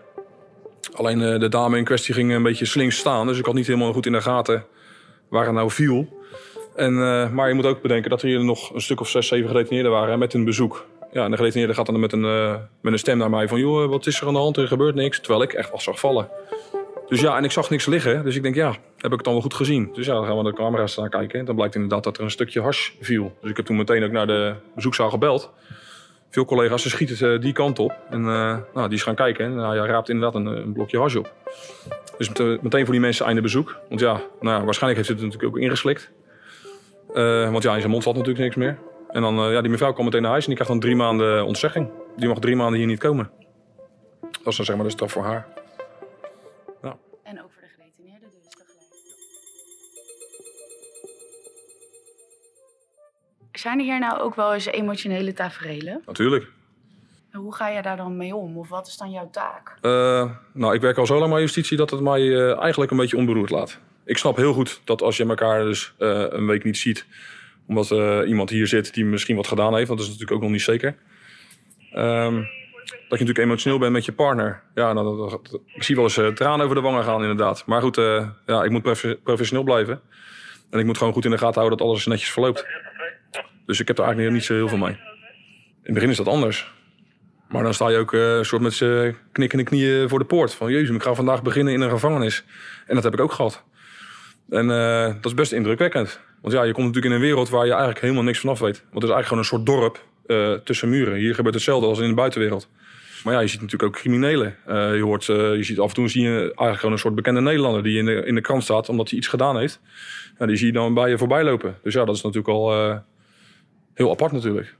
Alleen 0.92 1.18
de 1.18 1.48
dame 1.48 1.78
in 1.78 1.84
kwestie 1.84 2.14
ging 2.14 2.32
een 2.32 2.42
beetje 2.42 2.64
slinks 2.64 2.96
staan. 2.96 3.26
Dus 3.26 3.38
ik 3.38 3.44
had 3.44 3.54
niet 3.54 3.66
helemaal 3.66 3.92
goed 3.92 4.06
in 4.06 4.12
de 4.12 4.22
gaten 4.22 4.64
waar 5.28 5.44
het 5.44 5.54
nou 5.54 5.70
viel. 5.70 6.24
En, 6.76 6.94
maar 7.34 7.48
je 7.48 7.54
moet 7.54 7.66
ook 7.66 7.82
bedenken 7.82 8.10
dat 8.10 8.22
er 8.22 8.28
hier 8.28 8.44
nog 8.44 8.74
een 8.74 8.80
stuk 8.80 9.00
of 9.00 9.08
zes, 9.08 9.28
zeven 9.28 9.48
gedetineerden 9.48 9.92
waren 9.92 10.18
met 10.18 10.34
een 10.34 10.44
bezoek. 10.44 10.86
Ja, 11.16 11.24
en 11.24 11.30
de 11.30 11.36
gedetineerde 11.36 11.74
gaat 11.74 11.86
dan 11.86 12.00
met 12.00 12.12
een, 12.12 12.24
eh, 12.24 12.54
met 12.80 12.92
een 12.92 12.98
stem 12.98 13.18
naar 13.18 13.30
mij 13.30 13.48
van... 13.48 13.58
joh, 13.58 13.88
wat 13.88 14.06
is 14.06 14.20
er 14.20 14.26
aan 14.26 14.32
de 14.32 14.38
hand? 14.38 14.56
Er 14.56 14.68
gebeurt 14.68 14.94
niks. 14.94 15.20
Terwijl 15.20 15.42
ik 15.42 15.52
echt 15.52 15.70
was 15.70 15.84
zag 15.84 15.98
vallen. 15.98 16.28
Dus 17.08 17.20
ja, 17.20 17.36
en 17.36 17.44
ik 17.44 17.50
zag 17.50 17.70
niks 17.70 17.86
liggen. 17.86 18.24
Dus 18.24 18.36
ik 18.36 18.42
denk, 18.42 18.54
ja, 18.54 18.68
heb 18.96 19.10
ik 19.10 19.16
het 19.16 19.24
dan 19.24 19.32
wel 19.32 19.42
goed 19.42 19.54
gezien? 19.54 19.90
Dus 19.92 20.06
ja, 20.06 20.14
dan 20.14 20.24
gaan 20.24 20.36
we 20.36 20.42
naar 20.42 20.52
de 20.52 20.58
camera's 20.58 20.92
staan 20.92 21.08
kijken. 21.08 21.38
En 21.38 21.44
dan 21.44 21.54
blijkt 21.54 21.74
inderdaad 21.74 22.04
dat 22.04 22.16
er 22.16 22.22
een 22.24 22.30
stukje 22.30 22.60
hash 22.60 22.90
viel. 23.00 23.36
Dus 23.40 23.50
ik 23.50 23.56
heb 23.56 23.66
toen 23.66 23.76
meteen 23.76 24.04
ook 24.04 24.10
naar 24.10 24.26
de 24.26 24.54
bezoekzaal 24.74 25.10
gebeld. 25.10 25.50
Veel 26.30 26.44
collega's 26.44 26.82
ze 26.82 26.88
schieten 26.88 27.32
eh, 27.32 27.40
die 27.40 27.52
kant 27.52 27.78
op. 27.78 27.92
En 28.10 28.20
eh, 28.20 28.56
nou, 28.74 28.88
die 28.88 28.96
is 28.98 29.02
gaan 29.02 29.14
kijken. 29.14 29.44
En 29.44 29.54
nou, 29.54 29.76
raapt 29.86 30.08
inderdaad 30.08 30.34
een, 30.34 30.46
een 30.46 30.72
blokje 30.72 30.98
hash 30.98 31.14
op. 31.14 31.32
Dus 32.18 32.28
met- 32.28 32.62
meteen 32.62 32.84
voor 32.84 32.92
die 32.92 33.02
mensen 33.02 33.26
einde 33.26 33.40
bezoek. 33.40 33.76
Want 33.88 34.00
ja, 34.00 34.20
nou, 34.40 34.64
waarschijnlijk 34.64 34.96
heeft 35.06 35.06
ze 35.06 35.12
het 35.12 35.32
natuurlijk 35.32 35.56
ook 35.56 35.62
ingeslikt. 35.62 36.10
Eh, 37.14 37.50
want 37.50 37.62
ja, 37.62 37.74
in 37.74 37.80
zijn 37.80 37.90
mond 37.92 38.02
zat 38.02 38.14
natuurlijk 38.14 38.44
niks 38.44 38.56
meer. 38.56 38.78
En 39.16 39.22
dan, 39.22 39.38
eh, 39.38 39.52
ja, 39.52 39.60
die 39.60 39.70
mevrouw 39.70 39.92
kwam 39.92 40.04
meteen 40.04 40.22
naar 40.22 40.30
huis 40.30 40.46
en 40.46 40.54
die 40.54 40.64
krijgt 40.64 40.72
dan 40.72 40.82
drie 40.82 40.96
maanden 40.96 41.46
ontzegging. 41.46 41.90
Die 42.16 42.28
mag 42.28 42.38
drie 42.38 42.56
maanden 42.56 42.78
hier 42.78 42.88
niet 42.88 42.98
komen. 42.98 43.30
Dat 44.20 44.46
is 44.46 44.56
dan 44.56 44.64
zeg 44.64 44.76
maar 44.76 44.84
de 44.84 44.90
straf 44.90 45.12
voor 45.12 45.24
haar. 45.24 45.46
En 47.22 47.42
ook 47.42 47.50
voor 47.52 47.62
de 47.62 47.68
gedetineerden 47.68 48.28
dus 48.30 48.48
tegelijk. 48.48 48.78
Zijn 53.52 53.78
er 53.78 53.84
hier 53.84 53.98
nou 53.98 54.20
ook 54.20 54.34
wel 54.34 54.54
eens 54.54 54.66
emotionele 54.66 55.32
taferelen? 55.32 56.02
Natuurlijk. 56.06 56.50
En 57.30 57.40
Hoe 57.40 57.54
ga 57.54 57.68
je 57.68 57.82
daar 57.82 57.96
dan 57.96 58.16
mee 58.16 58.34
om? 58.34 58.58
Of 58.58 58.68
wat 58.68 58.86
is 58.86 58.96
dan 58.96 59.10
jouw 59.10 59.30
taak? 59.30 59.78
Eh, 59.80 60.30
nou, 60.52 60.74
ik 60.74 60.80
werk 60.80 60.98
al 60.98 61.06
zo 61.06 61.18
lang 61.18 61.30
bij 61.30 61.40
justitie 61.40 61.76
dat 61.76 61.90
het 61.90 62.00
mij 62.00 62.20
eh, 62.20 62.58
eigenlijk 62.60 62.90
een 62.90 62.96
beetje 62.96 63.16
onberoerd 63.16 63.50
laat. 63.50 63.78
Ik 64.04 64.18
snap 64.18 64.36
heel 64.36 64.52
goed 64.52 64.80
dat 64.84 65.02
als 65.02 65.16
je 65.16 65.26
elkaar 65.26 65.64
dus 65.64 65.94
een 65.98 66.46
week 66.46 66.64
niet 66.64 66.76
ziet, 66.76 67.06
omdat 67.66 67.90
eh, 67.90 68.20
iemand 68.26 68.50
hier 68.50 68.66
zit 68.66 68.94
die 68.94 69.04
misschien 69.04 69.36
wat 69.36 69.46
gedaan 69.46 69.74
heeft, 69.74 69.88
want 69.88 69.98
dat 69.98 70.08
is 70.08 70.14
natuurlijk 70.14 70.36
ook 70.36 70.42
nog 70.42 70.50
niet 70.50 70.66
zeker. 70.66 70.96
Ehm, 71.92 72.34
dat 72.86 73.18
je 73.18 73.24
natuurlijk 73.24 73.38
emotioneel 73.38 73.78
bent 73.78 73.92
met 73.92 74.04
je 74.04 74.12
partner. 74.12 74.62
Ja, 74.74 74.92
nou, 74.92 75.40
ik 75.74 75.82
zie 75.82 75.94
wel 75.94 76.04
eens 76.04 76.16
eh, 76.16 76.26
tranen 76.26 76.64
over 76.64 76.76
de 76.76 76.82
wangen 76.82 77.04
gaan, 77.04 77.20
inderdaad. 77.20 77.66
Maar 77.66 77.82
goed, 77.82 77.98
eh, 77.98 78.28
ja, 78.46 78.62
ik 78.64 78.70
moet 78.70 78.82
profe- 78.82 79.18
professioneel 79.22 79.64
blijven. 79.64 80.00
En 80.70 80.78
ik 80.78 80.84
moet 80.86 80.98
gewoon 80.98 81.12
goed 81.12 81.24
in 81.24 81.30
de 81.30 81.38
gaten 81.38 81.54
houden 81.54 81.78
dat 81.78 81.86
alles 81.86 82.06
netjes 82.06 82.30
verloopt. 82.30 82.66
Dus 83.66 83.80
ik 83.80 83.86
heb 83.86 83.98
er 83.98 84.04
eigenlijk 84.04 84.34
niet 84.34 84.44
zo 84.44 84.54
heel 84.54 84.68
veel 84.68 84.78
mee. 84.78 84.92
In 84.92 84.98
het 85.82 85.94
begin 85.94 86.10
is 86.10 86.16
dat 86.16 86.28
anders. 86.28 86.74
Maar 87.48 87.62
dan 87.62 87.74
sta 87.74 87.88
je 87.88 87.98
ook 87.98 88.12
een 88.12 88.44
soort 88.44 88.62
met 88.62 88.78
knikkende 89.32 89.64
knieën 89.64 90.08
voor 90.08 90.18
de 90.18 90.24
poort. 90.24 90.54
Van 90.54 90.70
jezus, 90.70 90.96
ik 90.96 91.02
ga 91.02 91.14
vandaag 91.14 91.42
beginnen 91.42 91.72
in 91.72 91.80
een 91.80 91.90
gevangenis. 91.90 92.44
En 92.86 92.94
dat 92.94 93.04
heb 93.04 93.12
ik 93.12 93.20
ook 93.20 93.32
gehad. 93.32 93.64
En 94.48 94.70
eh, 94.70 95.06
dat 95.06 95.24
is 95.24 95.34
best 95.34 95.52
indrukwekkend. 95.52 96.20
Want 96.40 96.54
ja, 96.54 96.62
je 96.62 96.72
komt 96.72 96.86
natuurlijk 96.86 97.14
in 97.14 97.20
een 97.20 97.26
wereld 97.26 97.48
waar 97.48 97.64
je 97.64 97.70
eigenlijk 97.70 98.00
helemaal 98.00 98.22
niks 98.22 98.40
vanaf 98.40 98.58
weet. 98.58 98.82
Want 98.90 99.02
het 99.02 99.02
is 99.02 99.10
eigenlijk 99.10 99.26
gewoon 99.26 99.42
een 99.42 99.48
soort 99.48 99.66
dorp 99.66 100.04
eh, 100.26 100.52
tussen 100.64 100.88
muren. 100.88 101.14
Hier 101.14 101.34
gebeurt 101.34 101.54
hetzelfde 101.54 101.86
als 101.86 101.98
in 101.98 102.08
de 102.08 102.14
buitenwereld. 102.14 102.68
Maar 103.24 103.34
ja, 103.34 103.40
je 103.40 103.46
ziet 103.46 103.60
natuurlijk 103.60 103.94
ook 103.94 104.00
criminelen. 104.00 104.56
Eh, 104.66 104.94
je, 104.94 105.02
hoort, 105.02 105.24
je 105.24 105.62
ziet 105.62 105.78
af 105.78 105.88
en 105.88 105.94
toe 105.94 106.08
zie 106.08 106.22
je 106.22 106.38
eigenlijk 106.38 106.78
gewoon 106.78 106.92
een 106.92 106.98
soort 106.98 107.14
bekende 107.14 107.40
Nederlander 107.40 107.82
die 107.82 107.98
in 107.98 108.04
de, 108.04 108.24
in 108.24 108.34
de 108.34 108.40
krant 108.40 108.62
staat 108.62 108.88
omdat 108.88 109.08
hij 109.08 109.18
iets 109.18 109.28
gedaan 109.28 109.58
heeft. 109.58 109.80
Ja, 110.38 110.46
die 110.46 110.56
zie 110.56 110.66
je 110.66 110.72
dan 110.72 110.94
bij 110.94 111.10
je 111.10 111.18
voorbij 111.18 111.44
lopen. 111.44 111.78
Dus 111.82 111.94
ja, 111.94 112.04
dat 112.04 112.16
is 112.16 112.22
natuurlijk 112.22 112.48
al 112.48 113.02
heel 113.94 114.10
apart 114.10 114.32
natuurlijk. 114.32 114.74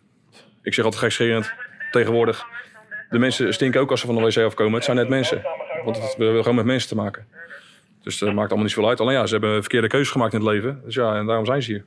Ik 0.62 0.74
zeg 0.74 0.84
altijd 0.84 1.02
gekscherend 1.02 1.52
tegenwoordig. 1.90 2.44
De 3.10 3.18
mensen 3.18 3.54
stinken 3.54 3.80
ook 3.80 3.90
als 3.90 4.00
ze 4.00 4.06
van 4.06 4.14
de 4.14 4.22
wc 4.22 4.36
afkomen. 4.36 4.74
Het 4.74 4.84
zijn 4.84 4.96
net 4.96 5.08
mensen. 5.08 5.42
Want 5.84 5.96
het, 5.96 6.14
we 6.16 6.24
hebben 6.24 6.42
gewoon 6.42 6.56
met 6.56 6.66
mensen 6.66 6.88
te 6.88 6.94
maken. 6.94 7.26
Dus 8.06 8.18
dat 8.18 8.32
maakt 8.32 8.48
allemaal 8.48 8.62
niet 8.64 8.74
zoveel 8.74 8.88
uit. 8.88 9.00
Alleen 9.00 9.14
ja, 9.14 9.26
ze 9.26 9.32
hebben 9.32 9.50
een 9.50 9.60
verkeerde 9.60 9.88
keuze 9.88 10.10
gemaakt 10.10 10.32
in 10.32 10.40
het 10.40 10.48
leven. 10.48 10.80
Dus 10.84 10.94
ja, 10.94 11.16
en 11.16 11.26
daarom 11.26 11.46
zijn 11.46 11.62
ze 11.62 11.70
hier. 11.70 11.84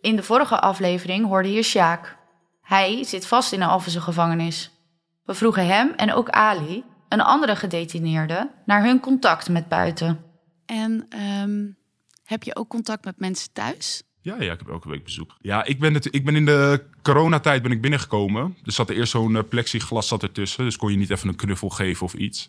In 0.00 0.16
de 0.16 0.22
vorige 0.22 0.60
aflevering 0.60 1.26
hoorde 1.26 1.52
je 1.52 1.62
Sjaak. 1.62 2.16
Hij 2.62 3.04
zit 3.04 3.26
vast 3.26 3.52
in 3.52 3.60
een 3.60 3.68
Alphense 3.68 4.00
gevangenis. 4.00 4.70
We 5.24 5.34
vroegen 5.34 5.66
hem 5.66 5.92
en 5.96 6.12
ook 6.12 6.28
Ali, 6.30 6.84
een 7.08 7.20
andere 7.20 7.56
gedetineerde, 7.56 8.50
naar 8.64 8.84
hun 8.84 9.00
contact 9.00 9.48
met 9.48 9.68
buiten. 9.68 10.24
En 10.66 11.06
ehm, 11.08 11.66
heb 12.24 12.42
je 12.42 12.56
ook 12.56 12.68
contact 12.68 13.04
met 13.04 13.18
mensen 13.18 13.52
thuis? 13.52 14.02
Ja, 14.20 14.42
ja, 14.42 14.52
ik 14.52 14.58
heb 14.58 14.68
elke 14.68 14.88
week 14.88 15.04
bezoek. 15.04 15.36
Ja, 15.40 15.64
ik 15.64 15.78
ben, 15.78 15.94
ik 16.10 16.24
ben 16.24 16.36
in 16.36 16.44
de 16.44 16.84
coronatijd 17.02 17.62
ben 17.62 17.72
ik 17.72 17.80
binnengekomen. 17.80 18.56
Er 18.64 18.72
zat 18.72 18.90
er 18.90 18.96
eerst 18.96 19.10
zo'n 19.10 19.36
eh, 19.36 19.42
plexiglas 19.48 20.08
zat 20.08 20.22
ertussen. 20.22 20.64
Dus 20.64 20.76
kon 20.76 20.90
je 20.90 20.96
niet 20.96 21.10
even 21.10 21.28
een 21.28 21.36
knuffel 21.36 21.68
geven 21.68 22.06
of 22.06 22.14
iets. 22.14 22.48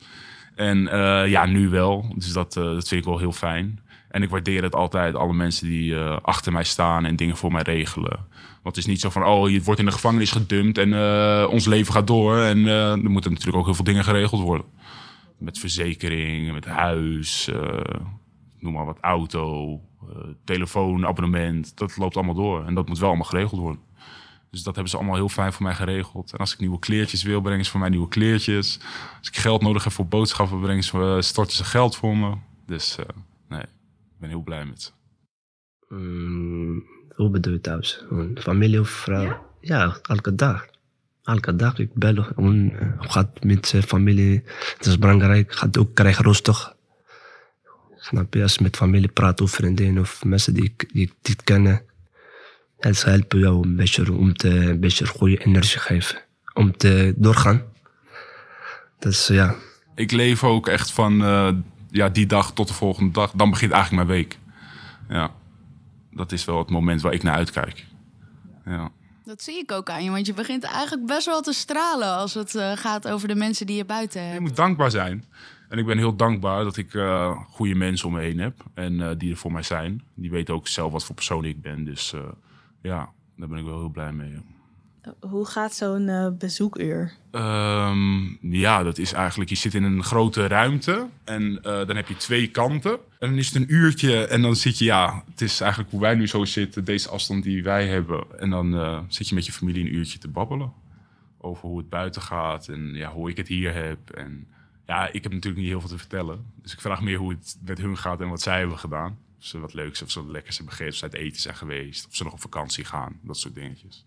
En 0.55 0.87
eh, 0.87 1.29
ja, 1.29 1.45
nu 1.45 1.69
wel. 1.69 2.13
Dus 2.15 2.33
dat, 2.33 2.57
eh, 2.57 2.63
dat 2.63 2.87
vind 2.87 3.01
ik 3.01 3.07
wel 3.07 3.17
heel 3.17 3.31
fijn. 3.31 3.79
En 4.09 4.23
ik 4.23 4.29
waardeer 4.29 4.63
het 4.63 4.75
altijd, 4.75 5.15
alle 5.15 5.33
mensen 5.33 5.67
die 5.67 5.97
achter 5.97 6.51
mij 6.51 6.63
staan 6.63 7.05
en 7.05 7.15
dingen 7.15 7.37
voor 7.37 7.51
mij 7.51 7.61
regelen. 7.61 8.27
Want 8.63 8.75
het 8.75 8.77
is 8.77 8.85
niet 8.85 8.99
zo 8.99 9.09
van, 9.09 9.25
oh, 9.25 9.49
je 9.49 9.63
wordt 9.63 9.79
in 9.79 9.85
de 9.85 9.91
gevangenis 9.91 10.31
gedumpt 10.31 10.77
en 10.77 10.93
ons 11.47 11.65
leven 11.65 11.93
gaat 11.93 12.07
door. 12.07 12.37
En 12.37 12.65
er 12.67 13.09
moeten 13.09 13.31
natuurlijk 13.31 13.57
ook 13.57 13.65
heel 13.65 13.73
veel 13.73 13.83
dingen 13.83 14.03
geregeld 14.03 14.41
worden. 14.41 14.65
Met 15.37 15.59
verzekering, 15.59 16.53
met 16.53 16.65
huis, 16.65 17.49
noem 18.59 18.73
maar 18.73 18.85
wat, 18.85 18.97
auto, 19.01 19.79
telefoon, 20.43 21.05
abonnement. 21.05 21.77
Dat 21.77 21.97
loopt 21.97 22.15
allemaal 22.15 22.35
door. 22.35 22.65
En 22.65 22.73
dat 22.73 22.87
moet 22.87 22.99
wel 22.99 23.07
allemaal 23.07 23.27
geregeld 23.27 23.61
worden. 23.61 23.81
Dus 24.51 24.63
dat 24.63 24.73
hebben 24.73 24.91
ze 24.91 24.97
allemaal 24.97 25.15
heel 25.15 25.29
fijn 25.29 25.53
voor 25.53 25.63
mij 25.63 25.75
geregeld. 25.75 26.31
En 26.31 26.37
als 26.37 26.53
ik 26.53 26.59
nieuwe 26.59 26.79
kleertjes 26.79 27.23
wil, 27.23 27.41
brengen 27.41 27.65
ze 27.65 27.71
voor 27.71 27.79
mij 27.79 27.89
nieuwe 27.89 28.07
kleertjes. 28.07 28.79
Als 29.17 29.27
ik 29.27 29.37
geld 29.37 29.61
nodig 29.61 29.83
heb 29.83 29.93
voor 29.93 30.07
boodschappen, 30.07 30.61
brengen 30.61 30.83
ze, 30.83 31.17
storten 31.19 31.55
ze 31.55 31.63
geld 31.63 31.95
voor 31.95 32.17
me. 32.17 32.35
Dus 32.65 32.95
eh, 32.97 33.05
nee, 33.49 33.61
ik 33.61 34.19
ben 34.19 34.29
heel 34.29 34.41
blij 34.41 34.65
met 34.65 34.81
ze. 34.81 34.91
Mm, 35.95 36.83
hoe 37.15 37.29
bedoel 37.29 37.53
je 37.53 37.61
thuis? 37.61 38.03
Een 38.09 38.37
familie 38.41 38.79
of 38.79 38.89
vrouw? 38.89 39.45
Ja? 39.61 39.99
elke 40.01 40.35
dag. 40.35 40.65
Elke 41.23 41.55
dag. 41.55 41.79
Ik 41.79 41.93
bel 41.93 42.15
eh, 42.17 42.87
gaat 42.97 43.43
met 43.43 43.67
zijn 43.67 43.83
familie. 43.83 44.43
Het 44.77 44.85
is 44.85 44.97
belangrijk. 44.97 45.53
Gaat 45.53 45.77
ook 45.77 45.93
krijgen 45.95 46.23
rustig. 46.23 46.75
Snap 47.99 48.33
je? 48.33 48.41
Als 48.41 48.53
je 48.55 48.63
met 48.63 48.75
familie 48.77 49.07
praat 49.09 49.41
of 49.41 49.51
vriendinnen 49.51 50.01
of 50.01 50.23
mensen 50.23 50.53
die, 50.53 50.63
ik- 50.63 50.89
die 50.93 51.13
niet 51.23 51.43
kennen. 51.43 51.81
ja, 52.79 52.93
Ze 52.93 53.09
helpen 53.09 53.39
jou 53.39 53.67
een 53.67 53.75
beetje 53.75 54.13
om 54.13 54.33
te, 54.33 54.49
een 54.49 54.79
beetje 54.79 55.07
goede 55.07 55.37
energie 55.45 55.71
te 55.73 55.79
geven. 55.79 56.21
Om 56.53 56.77
te 56.77 57.13
doorgaan. 57.17 57.61
Dus 58.99 59.27
ja. 59.27 59.55
ik 59.95 60.11
leef 60.11 60.43
ook 60.43 60.67
echt 60.67 60.91
van 60.91 61.23
eh, 61.23 61.51
ja, 61.91 62.09
die 62.09 62.25
dag 62.25 62.53
tot 62.53 62.67
de 62.67 62.73
volgende 62.73 63.11
dag. 63.11 63.31
Dan 63.31 63.49
begint 63.49 63.71
eigenlijk 63.71 64.05
mijn 64.07 64.17
week. 64.19 64.37
Ja, 65.09 65.31
dat 66.11 66.31
is 66.31 66.45
wel 66.45 66.57
het 66.57 66.69
moment 66.69 67.01
waar 67.01 67.13
ik 67.13 67.23
naar 67.23 67.35
uitkijk. 67.35 67.85
Ja. 68.65 68.91
Dat 69.23 69.41
zie 69.41 69.57
ik 69.59 69.71
ook 69.71 69.89
aan 69.89 70.03
je, 70.03 70.09
want 70.11 70.25
je 70.25 70.33
begint 70.33 70.63
eigenlijk 70.63 71.05
best 71.05 71.25
wel 71.25 71.41
te 71.41 71.53
stralen 71.53 72.07
als 72.15 72.33
het 72.33 72.55
eh, 72.55 72.71
gaat 72.77 73.07
over 73.07 73.27
de 73.27 73.35
mensen 73.35 73.65
die 73.65 73.75
je 73.75 73.85
buiten 73.85 74.21
hebt. 74.21 74.33
Je 74.33 74.39
moet 74.39 74.55
dankbaar 74.55 74.91
zijn. 74.91 75.25
En 75.69 75.77
ik 75.77 75.85
ben 75.85 75.97
heel 75.97 76.15
dankbaar 76.15 76.63
dat 76.63 76.77
ik 76.77 76.93
eh, 76.93 77.37
goede 77.49 77.75
mensen 77.75 78.07
om 78.07 78.13
me 78.13 78.21
heen 78.21 78.39
heb. 78.39 78.63
En 78.73 79.01
eh, 79.01 79.09
die 79.17 79.31
er 79.31 79.37
voor 79.37 79.51
mij 79.51 79.63
zijn. 79.63 80.03
Die 80.13 80.31
weten 80.31 80.53
ook 80.53 80.67
zelf 80.67 80.91
wat 80.91 81.05
voor 81.05 81.15
persoon 81.15 81.45
ik 81.45 81.61
ben. 81.61 81.83
Dus 81.83 82.13
eh, 82.13 82.21
ja, 82.81 83.09
daar 83.37 83.47
ben 83.47 83.57
ik 83.57 83.65
wel 83.65 83.79
heel 83.79 83.89
blij 83.89 84.11
mee. 84.11 84.37
Hoe 85.19 85.45
gaat 85.45 85.73
zo'n 85.73 86.35
bezoekuur? 86.39 87.13
Ehm, 87.31 88.21
ja, 88.41 88.83
dat 88.83 88.97
is 88.97 89.13
eigenlijk, 89.13 89.49
je 89.49 89.55
zit 89.55 89.73
in 89.73 89.83
een 89.83 90.03
grote 90.03 90.47
ruimte 90.47 91.07
en 91.23 91.59
dan 91.61 91.95
heb 91.95 92.07
je 92.07 92.15
twee 92.15 92.47
kanten. 92.47 92.91
En 92.91 93.29
dan 93.29 93.37
is 93.37 93.47
het 93.47 93.55
een 93.55 93.73
uurtje 93.73 94.25
en 94.25 94.41
dan 94.41 94.55
zit 94.55 94.77
je, 94.77 94.85
ja, 94.85 95.23
het 95.31 95.41
is 95.41 95.61
eigenlijk 95.61 95.91
hoe 95.91 95.99
wij 96.01 96.15
nu 96.15 96.27
zo 96.27 96.45
zitten, 96.45 96.85
deze 96.85 97.09
afstand 97.09 97.43
die 97.43 97.63
wij 97.63 97.87
hebben. 97.87 98.39
En 98.39 98.49
dan 98.49 99.05
zit 99.07 99.29
je 99.29 99.35
met 99.35 99.45
je 99.45 99.51
familie 99.51 99.85
een 99.85 99.95
uurtje 99.95 100.19
te 100.19 100.27
babbelen 100.27 100.73
over 101.37 101.67
hoe 101.67 101.77
het 101.77 101.89
buiten 101.89 102.21
gaat 102.21 102.67
en 102.67 102.93
ja, 102.93 103.11
hoe 103.11 103.29
ik 103.29 103.37
het 103.37 103.47
hier 103.47 103.73
heb. 103.73 104.09
En 104.09 104.47
ja, 104.89 105.07
ik 105.11 105.23
heb 105.23 105.31
natuurlijk 105.31 105.61
niet 105.61 105.71
heel 105.71 105.79
veel 105.79 105.89
te 105.89 105.97
vertellen. 105.97 106.51
Dus 106.55 106.73
ik 106.73 106.81
vraag 106.81 107.01
meer 107.01 107.17
hoe 107.17 107.31
het 107.31 107.57
met 107.65 107.77
hun 107.77 107.97
gaat 107.97 108.21
en 108.21 108.29
wat 108.29 108.41
zij 108.41 108.59
hebben 108.59 108.77
gedaan. 108.77 109.19
Of 109.39 109.45
ze 109.45 109.59
wat 109.59 109.73
leuks 109.73 110.01
of 110.01 110.11
ze 110.11 110.21
wat 110.21 110.31
lekkers 110.31 110.57
hebben 110.57 110.75
gegeten, 110.75 110.93
of 110.93 110.99
ze 110.99 111.03
uit 111.03 111.25
eten 111.25 111.41
zijn 111.41 111.55
geweest, 111.55 112.07
of 112.07 112.15
ze 112.15 112.23
nog 112.23 112.33
op 112.33 112.41
vakantie 112.41 112.85
gaan, 112.85 113.19
dat 113.21 113.37
soort 113.37 113.55
dingetjes. 113.55 114.05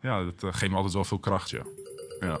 Ja, 0.00 0.24
dat 0.24 0.42
eh, 0.42 0.52
geeft 0.52 0.70
me 0.70 0.76
altijd 0.76 0.94
wel 0.94 1.04
veel 1.04 1.18
kracht, 1.18 1.50
ja. 1.50 1.62
ja. 2.20 2.38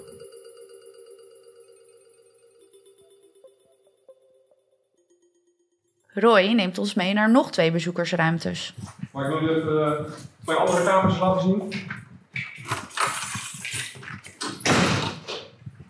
Roy 6.06 6.52
neemt 6.52 6.78
ons 6.78 6.94
mee 6.94 7.12
naar 7.12 7.30
nog 7.30 7.50
twee 7.50 7.72
bezoekersruimtes. 7.72 8.74
Maar 9.10 9.24
ik 9.24 9.38
wil 9.38 9.48
je 9.48 9.56
even 9.56 9.98
eh, 9.98 10.12
twee 10.44 10.56
andere 10.56 10.84
kamers 10.84 11.18
laten 11.18 11.42
zien. 11.42 11.72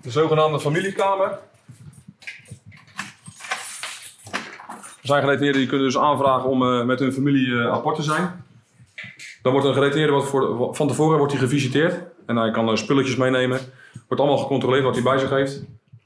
De 0.03 0.11
zogenaamde 0.11 0.61
familiekamer. 0.61 1.49
Zijn 5.03 5.21
gedetineerden 5.21 5.61
die 5.61 5.69
kunnen 5.69 5.87
dus 5.87 5.99
aanvragen 5.99 6.49
om 6.49 6.63
eh, 6.63 6.85
met 6.85 6.99
hun 6.99 7.13
familie 7.13 7.59
eh, 7.59 7.73
apart 7.73 7.97
te 7.97 8.03
zijn. 8.03 8.45
Dan 9.43 9.53
wordt 9.53 9.67
een 9.67 9.75
gedetineerde 9.75 10.13
wat 10.13 10.27
voor, 10.27 10.75
van 10.75 10.89
tevoren 10.89 11.19
wordt 11.19 11.33
hij 11.33 11.43
gevisiteerd. 11.43 12.03
En 12.27 12.37
hij 12.37 12.51
kan 12.51 12.69
eh, 12.69 12.77
spulletjes 12.77 13.17
meenemen. 13.17 13.61
Wordt 14.09 14.23
allemaal 14.23 14.43
gecontroleerd 14.43 14.85
wat 14.85 14.95
hij 14.95 15.03
bij 15.03 15.19
zich 15.19 15.31
heeft. 15.31 15.65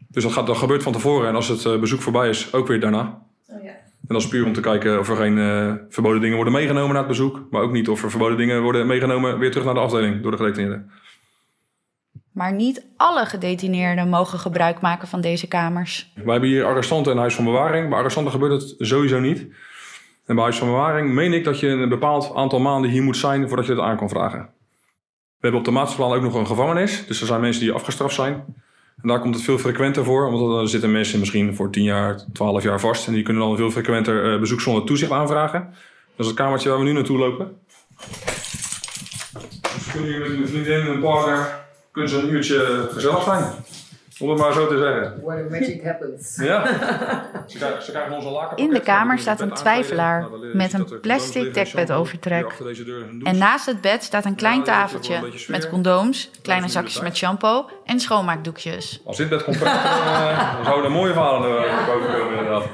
Dus 0.09 0.23
dat, 0.23 0.33
gaat, 0.33 0.47
dat 0.47 0.57
gebeurt 0.57 0.83
van 0.83 0.93
tevoren. 0.93 1.29
En 1.29 1.35
als 1.35 1.49
het 1.49 1.81
bezoek 1.81 2.01
voorbij 2.01 2.29
is, 2.29 2.53
ook 2.53 2.67
weer 2.67 2.81
daarna. 2.81 3.23
En 4.09 4.15
dat 4.15 4.23
is 4.23 4.29
puur 4.29 4.45
om 4.45 4.53
te 4.53 4.61
kijken 4.61 4.99
of 4.99 5.09
er 5.09 5.17
geen 5.17 5.37
verboden 5.89 6.21
dingen 6.21 6.37
worden 6.37 6.53
meegenomen 6.53 6.89
naar 6.89 6.99
het 6.99 7.07
bezoek. 7.07 7.41
Maar 7.51 7.63
ook 7.63 7.73
niet 7.73 7.89
of 7.89 8.03
er 8.03 8.11
verboden 8.11 8.37
dingen 8.37 8.63
worden 8.63 8.87
meegenomen 8.87 9.39
weer 9.39 9.51
terug 9.51 9.65
naar 9.67 9.75
de 9.75 9.81
afdeling 9.81 10.23
door 10.23 10.31
de 10.31 10.37
gedetineerden. 10.37 10.91
Maar 12.35 12.53
niet 12.53 12.87
alle 12.97 13.27
gedetineerden 13.27 14.09
mogen 14.09 14.39
gebruik 14.39 14.81
maken 14.81 15.09
van 15.09 15.21
deze 15.21 15.49
kamers. 15.49 16.13
Wij 16.15 16.33
hebben 16.33 16.51
hier 16.51 16.65
arrestanten 16.65 17.13
en 17.13 17.19
huis 17.19 17.35
van 17.35 17.45
bewaring. 17.45 17.89
Bij 17.89 17.99
arrestanten 17.99 18.33
gebeurt 18.33 18.63
het 18.63 18.75
sowieso 18.79 19.21
niet. 19.21 19.41
En 20.27 20.35
bij 20.35 20.45
huis 20.45 20.57
van 20.57 20.69
bewaring 20.69 21.11
meen 21.11 21.33
ik 21.33 21.45
dat 21.45 21.61
je 21.61 21.69
een 21.69 21.89
bepaald 21.89 22.35
aantal 22.35 22.61
maanden 22.61 22.91
hier 22.91 23.03
moet 23.03 23.17
zijn 23.17 23.49
voordat 23.49 23.67
je 23.67 23.73
het 23.73 23.81
aan 23.81 23.97
kan 23.97 24.09
vragen. 24.09 24.39
We 24.41 25.41
hebben 25.41 25.61
op 25.61 25.67
de 25.67 25.71
masterplan 25.71 26.13
ook 26.13 26.23
nog 26.23 26.35
een 26.35 26.47
gevangenis. 26.47 27.07
Dus 27.07 27.21
er 27.21 27.27
zijn 27.27 27.41
mensen 27.41 27.63
die 27.63 27.73
afgestraft 27.73 28.15
zijn. 28.15 28.33
En 29.03 29.09
daar 29.09 29.21
komt 29.21 29.35
het 29.35 29.45
veel 29.45 29.59
frequenter 29.59 30.05
voor. 30.05 30.31
Want 30.31 30.61
er 30.61 30.69
zitten 30.69 30.93
mensen 30.93 31.19
misschien 31.19 31.55
voor 31.55 31.71
10 31.71 31.83
jaar, 31.83 32.25
12 32.33 32.63
jaar 32.63 32.81
vast. 32.81 33.07
En 33.07 33.13
die 33.13 33.23
kunnen 33.23 33.43
dan 33.43 33.57
veel 33.57 33.71
frequenter 33.71 34.33
eh, 34.33 34.41
bezoek 34.41 34.61
zonder 34.61 34.85
toezicht 34.85 35.11
aanvragen. 35.11 35.61
Dat 36.17 36.27
is 36.27 36.27
het 36.27 36.37
kamertje 36.37 36.69
waar 36.69 36.79
we 36.79 36.85
nu 36.85 36.93
naartoe 36.93 37.19
lopen. 37.19 37.59
Dus 39.75 39.91
kunnen 39.93 40.11
jullie 40.11 40.29
met 40.29 40.39
een 40.39 40.49
vriendin 40.49 40.81
en 40.81 40.87
een 40.87 41.01
partner 41.01 41.64
kunnen 41.95 42.11
ze 42.11 42.19
een 42.19 42.29
uurtje 42.29 42.89
gezellig 42.93 43.23
zijn. 43.23 43.45
Om 44.21 44.29
het 44.29 44.39
maar 44.39 44.53
zo 44.53 44.67
te 44.67 44.79
zeggen. 44.79 45.23
Where 45.25 45.43
the 45.43 45.51
magic 45.51 45.85
happens. 45.85 46.37
Ja. 46.37 46.67
Ze 47.47 47.57
krijgen, 47.57 47.83
ze 47.83 47.91
krijgen 47.91 48.13
ons 48.13 48.25
een 48.25 48.31
lakenpakket. 48.31 48.67
In 48.67 48.75
de 48.75 48.81
kamer 48.81 49.19
staat 49.19 49.41
een 49.41 49.53
twijfelaar 49.53 50.21
Nou, 50.21 50.57
met 50.57 50.73
een 50.73 51.01
plastic 51.01 51.55
dekbedovertrek. 51.55 52.53
En 53.23 53.39
naast 53.39 53.67
het 53.67 53.81
bed 53.81 54.03
staat 54.03 54.25
een 54.25 54.35
klein 54.35 54.63
tafeltje 54.63 55.33
met 55.49 55.69
condooms, 55.69 56.31
kleine 56.43 56.69
zakjes 56.69 57.01
met 57.01 57.17
shampoo 57.17 57.69
en 57.85 58.01
schoonmaakdoekjes. 58.01 59.01
Als 59.05 59.17
dit 59.17 59.29
bed 59.29 59.45
komt 59.45 59.59
dan, 59.59 59.69
eh, 59.69 60.55
dan 60.55 60.65
zouden 60.65 60.85
er 60.85 60.91
mooie 60.91 61.13
verhalen 61.13 61.51
naar 61.51 61.87
boven 61.87 62.13
komen 62.13 62.39
inderdaad. 62.39 62.67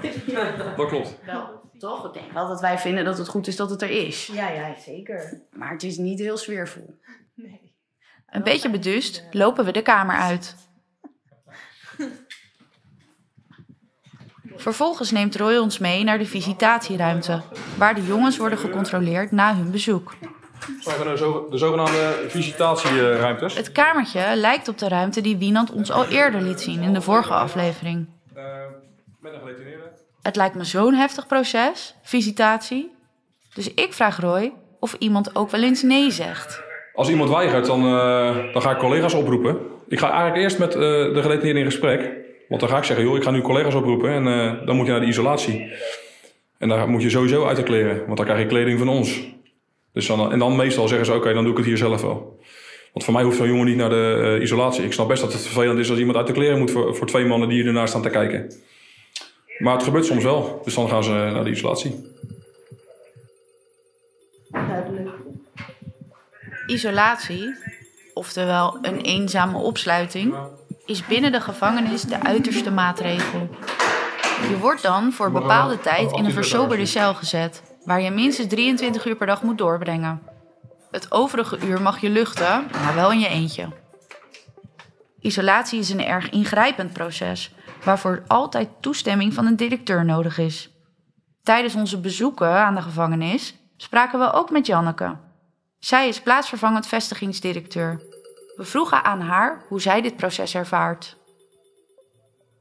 Dat 0.76 0.88
klopt. 0.88 1.18
Wel, 1.26 1.48
toch? 1.78 2.06
Ik 2.06 2.12
denk 2.12 2.32
wel 2.32 2.48
dat 2.48 2.60
wij 2.60 2.78
vinden 2.78 3.04
dat 3.04 3.18
het 3.18 3.28
goed 3.28 3.46
is 3.46 3.56
dat 3.56 3.70
het 3.70 3.82
er 3.82 3.90
is. 3.90 4.30
Ja, 4.32 4.50
ja, 4.50 4.74
zeker. 4.84 5.40
Maar 5.52 5.70
het 5.70 5.82
is 5.82 5.96
niet 5.96 6.18
heel 6.18 6.36
sfeervol. 6.36 6.98
Een 8.30 8.42
beetje 8.42 8.70
bedust 8.70 9.24
lopen 9.30 9.64
we 9.64 9.72
de 9.72 9.82
kamer 9.82 10.16
uit. 10.16 10.56
Vervolgens 14.56 15.10
neemt 15.10 15.36
Roy 15.36 15.56
ons 15.56 15.78
mee 15.78 16.04
naar 16.04 16.18
de 16.18 16.26
visitatieruimte, 16.26 17.42
waar 17.78 17.94
de 17.94 18.04
jongens 18.06 18.36
worden 18.36 18.58
gecontroleerd 18.58 19.30
na 19.30 19.54
hun 19.56 19.70
bezoek. 19.70 20.14
We 20.84 20.90
hebben 20.90 21.08
de, 21.08 21.16
zo- 21.16 21.48
de 21.50 21.58
zogenaamde 21.58 22.24
visitatieruimtes. 22.28 23.54
Het 23.54 23.72
kamertje 23.72 24.36
lijkt 24.36 24.68
op 24.68 24.78
de 24.78 24.88
ruimte 24.88 25.20
die 25.20 25.36
Wienand 25.36 25.70
ons 25.72 25.90
al 25.90 26.06
eerder 26.06 26.40
liet 26.42 26.60
zien 26.60 26.82
in 26.82 26.92
de 26.94 27.00
vorige 27.00 27.32
aflevering. 27.34 28.08
Eh, 28.34 28.44
met 29.20 29.32
een 29.32 29.40
gedetineerde. 29.40 29.90
Het 30.22 30.36
lijkt 30.36 30.54
me 30.54 30.64
zo'n 30.64 30.94
heftig 30.94 31.26
proces, 31.26 31.94
visitatie. 32.02 32.94
Dus 33.54 33.74
ik 33.74 33.92
vraag 33.92 34.20
Roy 34.20 34.52
of 34.80 34.94
iemand 34.98 35.36
ook 35.36 35.50
wel 35.50 35.62
eens 35.62 35.82
nee 35.82 36.10
zegt. 36.10 36.62
Als 37.00 37.08
iemand 37.08 37.30
weigert, 37.30 37.66
dan, 37.66 37.84
eh, 37.84 38.36
dan 38.52 38.62
ga 38.62 38.70
ik 38.70 38.78
collega's 38.78 39.14
oproepen. 39.14 39.58
Ik 39.88 39.98
ga 39.98 40.10
eigenlijk 40.10 40.42
eerst 40.42 40.58
met 40.58 40.74
eh, 40.74 40.80
de 40.80 41.18
gedetineerde 41.22 41.58
in 41.58 41.64
gesprek. 41.64 42.12
Want 42.48 42.60
dan 42.60 42.70
ga 42.70 42.78
ik 42.78 42.84
zeggen, 42.84 43.04
joh, 43.04 43.16
ik 43.16 43.22
ga 43.22 43.30
nu 43.30 43.40
collega's 43.40 43.74
oproepen 43.74 44.10
en 44.10 44.26
eh, 44.26 44.66
dan 44.66 44.76
moet 44.76 44.86
je 44.86 44.92
naar 44.92 45.00
de 45.00 45.06
isolatie. 45.06 45.72
En 46.58 46.68
daar 46.68 46.88
moet 46.88 47.02
je 47.02 47.10
sowieso 47.10 47.46
uit 47.46 47.56
de 47.56 47.62
kleren, 47.62 48.04
want 48.04 48.16
dan 48.16 48.26
krijg 48.26 48.40
je 48.40 48.46
kleding 48.46 48.78
van 48.78 48.88
ons. 48.88 49.20
Dus 49.92 50.06
dan, 50.06 50.32
en 50.32 50.38
dan 50.38 50.56
meestal 50.56 50.88
zeggen 50.88 51.06
ze, 51.06 51.14
oké, 51.14 51.32
dan 51.32 51.42
doe 51.42 51.52
ik 51.52 51.58
het 51.58 51.66
hier 51.66 51.76
zelf 51.76 52.02
wel. 52.02 52.40
Want 52.92 53.04
voor 53.04 53.14
mij 53.14 53.22
hoeft 53.22 53.36
zo'n 53.36 53.48
jongen 53.48 53.66
niet 53.66 53.76
naar 53.76 53.90
de 53.90 54.38
isolatie. 54.42 54.84
Ik 54.84 54.92
snap 54.92 55.08
best 55.08 55.22
dat 55.22 55.32
het 55.32 55.42
vervelend 55.42 55.78
is 55.78 55.90
als 55.90 55.98
iemand 55.98 56.16
uit 56.16 56.26
de 56.26 56.32
kleren 56.32 56.58
moet 56.58 56.70
voor, 56.70 56.96
voor 56.96 57.06
twee 57.06 57.24
mannen 57.24 57.48
die 57.48 57.64
ernaar 57.64 57.88
staan 57.88 58.02
te 58.02 58.10
kijken. 58.10 58.52
Maar 59.58 59.74
het 59.74 59.82
gebeurt 59.82 60.04
soms 60.04 60.24
wel, 60.24 60.60
dus 60.64 60.74
dan 60.74 60.88
gaan 60.88 61.04
ze 61.04 61.10
naar 61.10 61.44
de 61.44 61.50
isolatie. 61.50 61.94
Isolatie, 66.70 67.56
oftewel 68.14 68.78
een 68.82 69.00
eenzame 69.00 69.58
opsluiting, 69.58 70.34
is 70.86 71.06
binnen 71.06 71.32
de 71.32 71.40
gevangenis 71.40 72.02
de 72.02 72.22
uiterste 72.22 72.70
maatregel. 72.70 73.48
Je 74.48 74.58
wordt 74.60 74.82
dan 74.82 75.12
voor 75.12 75.32
bepaalde 75.32 75.80
tijd 75.80 76.12
in 76.12 76.24
een 76.24 76.32
versoberde 76.32 76.86
cel 76.86 77.14
gezet, 77.14 77.62
waar 77.84 78.00
je 78.00 78.10
minstens 78.10 78.48
23 78.48 79.06
uur 79.06 79.16
per 79.16 79.26
dag 79.26 79.42
moet 79.42 79.58
doorbrengen. 79.58 80.22
Het 80.90 81.12
overige 81.12 81.58
uur 81.66 81.82
mag 81.82 82.00
je 82.00 82.10
luchten, 82.10 82.66
maar 82.82 82.94
wel 82.94 83.12
in 83.12 83.18
je 83.18 83.28
eentje. 83.28 83.68
Isolatie 85.20 85.78
is 85.78 85.90
een 85.90 86.04
erg 86.04 86.30
ingrijpend 86.30 86.92
proces, 86.92 87.54
waarvoor 87.84 88.22
altijd 88.26 88.68
toestemming 88.80 89.34
van 89.34 89.46
een 89.46 89.56
directeur 89.56 90.04
nodig 90.04 90.38
is. 90.38 90.70
Tijdens 91.42 91.74
onze 91.74 92.00
bezoeken 92.00 92.54
aan 92.54 92.74
de 92.74 92.82
gevangenis 92.82 93.54
spraken 93.76 94.18
we 94.18 94.32
ook 94.32 94.50
met 94.50 94.66
Janneke. 94.66 95.28
Zij 95.80 96.08
is 96.08 96.20
plaatsvervangend 96.20 96.86
vestigingsdirecteur. 96.86 98.00
We 98.56 98.64
vroegen 98.64 99.04
aan 99.04 99.20
haar 99.20 99.64
hoe 99.68 99.80
zij 99.80 100.00
dit 100.00 100.16
proces 100.16 100.54
ervaart. 100.54 101.16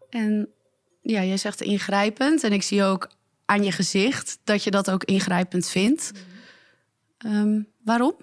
En 0.09 0.49
ja, 1.01 1.23
jij 1.23 1.37
zegt 1.37 1.61
ingrijpend. 1.61 2.43
En 2.43 2.53
ik 2.53 2.63
zie 2.63 2.83
ook 2.83 3.09
aan 3.45 3.63
je 3.63 3.71
gezicht 3.71 4.39
dat 4.43 4.63
je 4.63 4.71
dat 4.71 4.91
ook 4.91 5.03
ingrijpend 5.03 5.69
vindt. 5.69 6.11
Ehm, 7.17 7.61
waarom? 7.83 8.15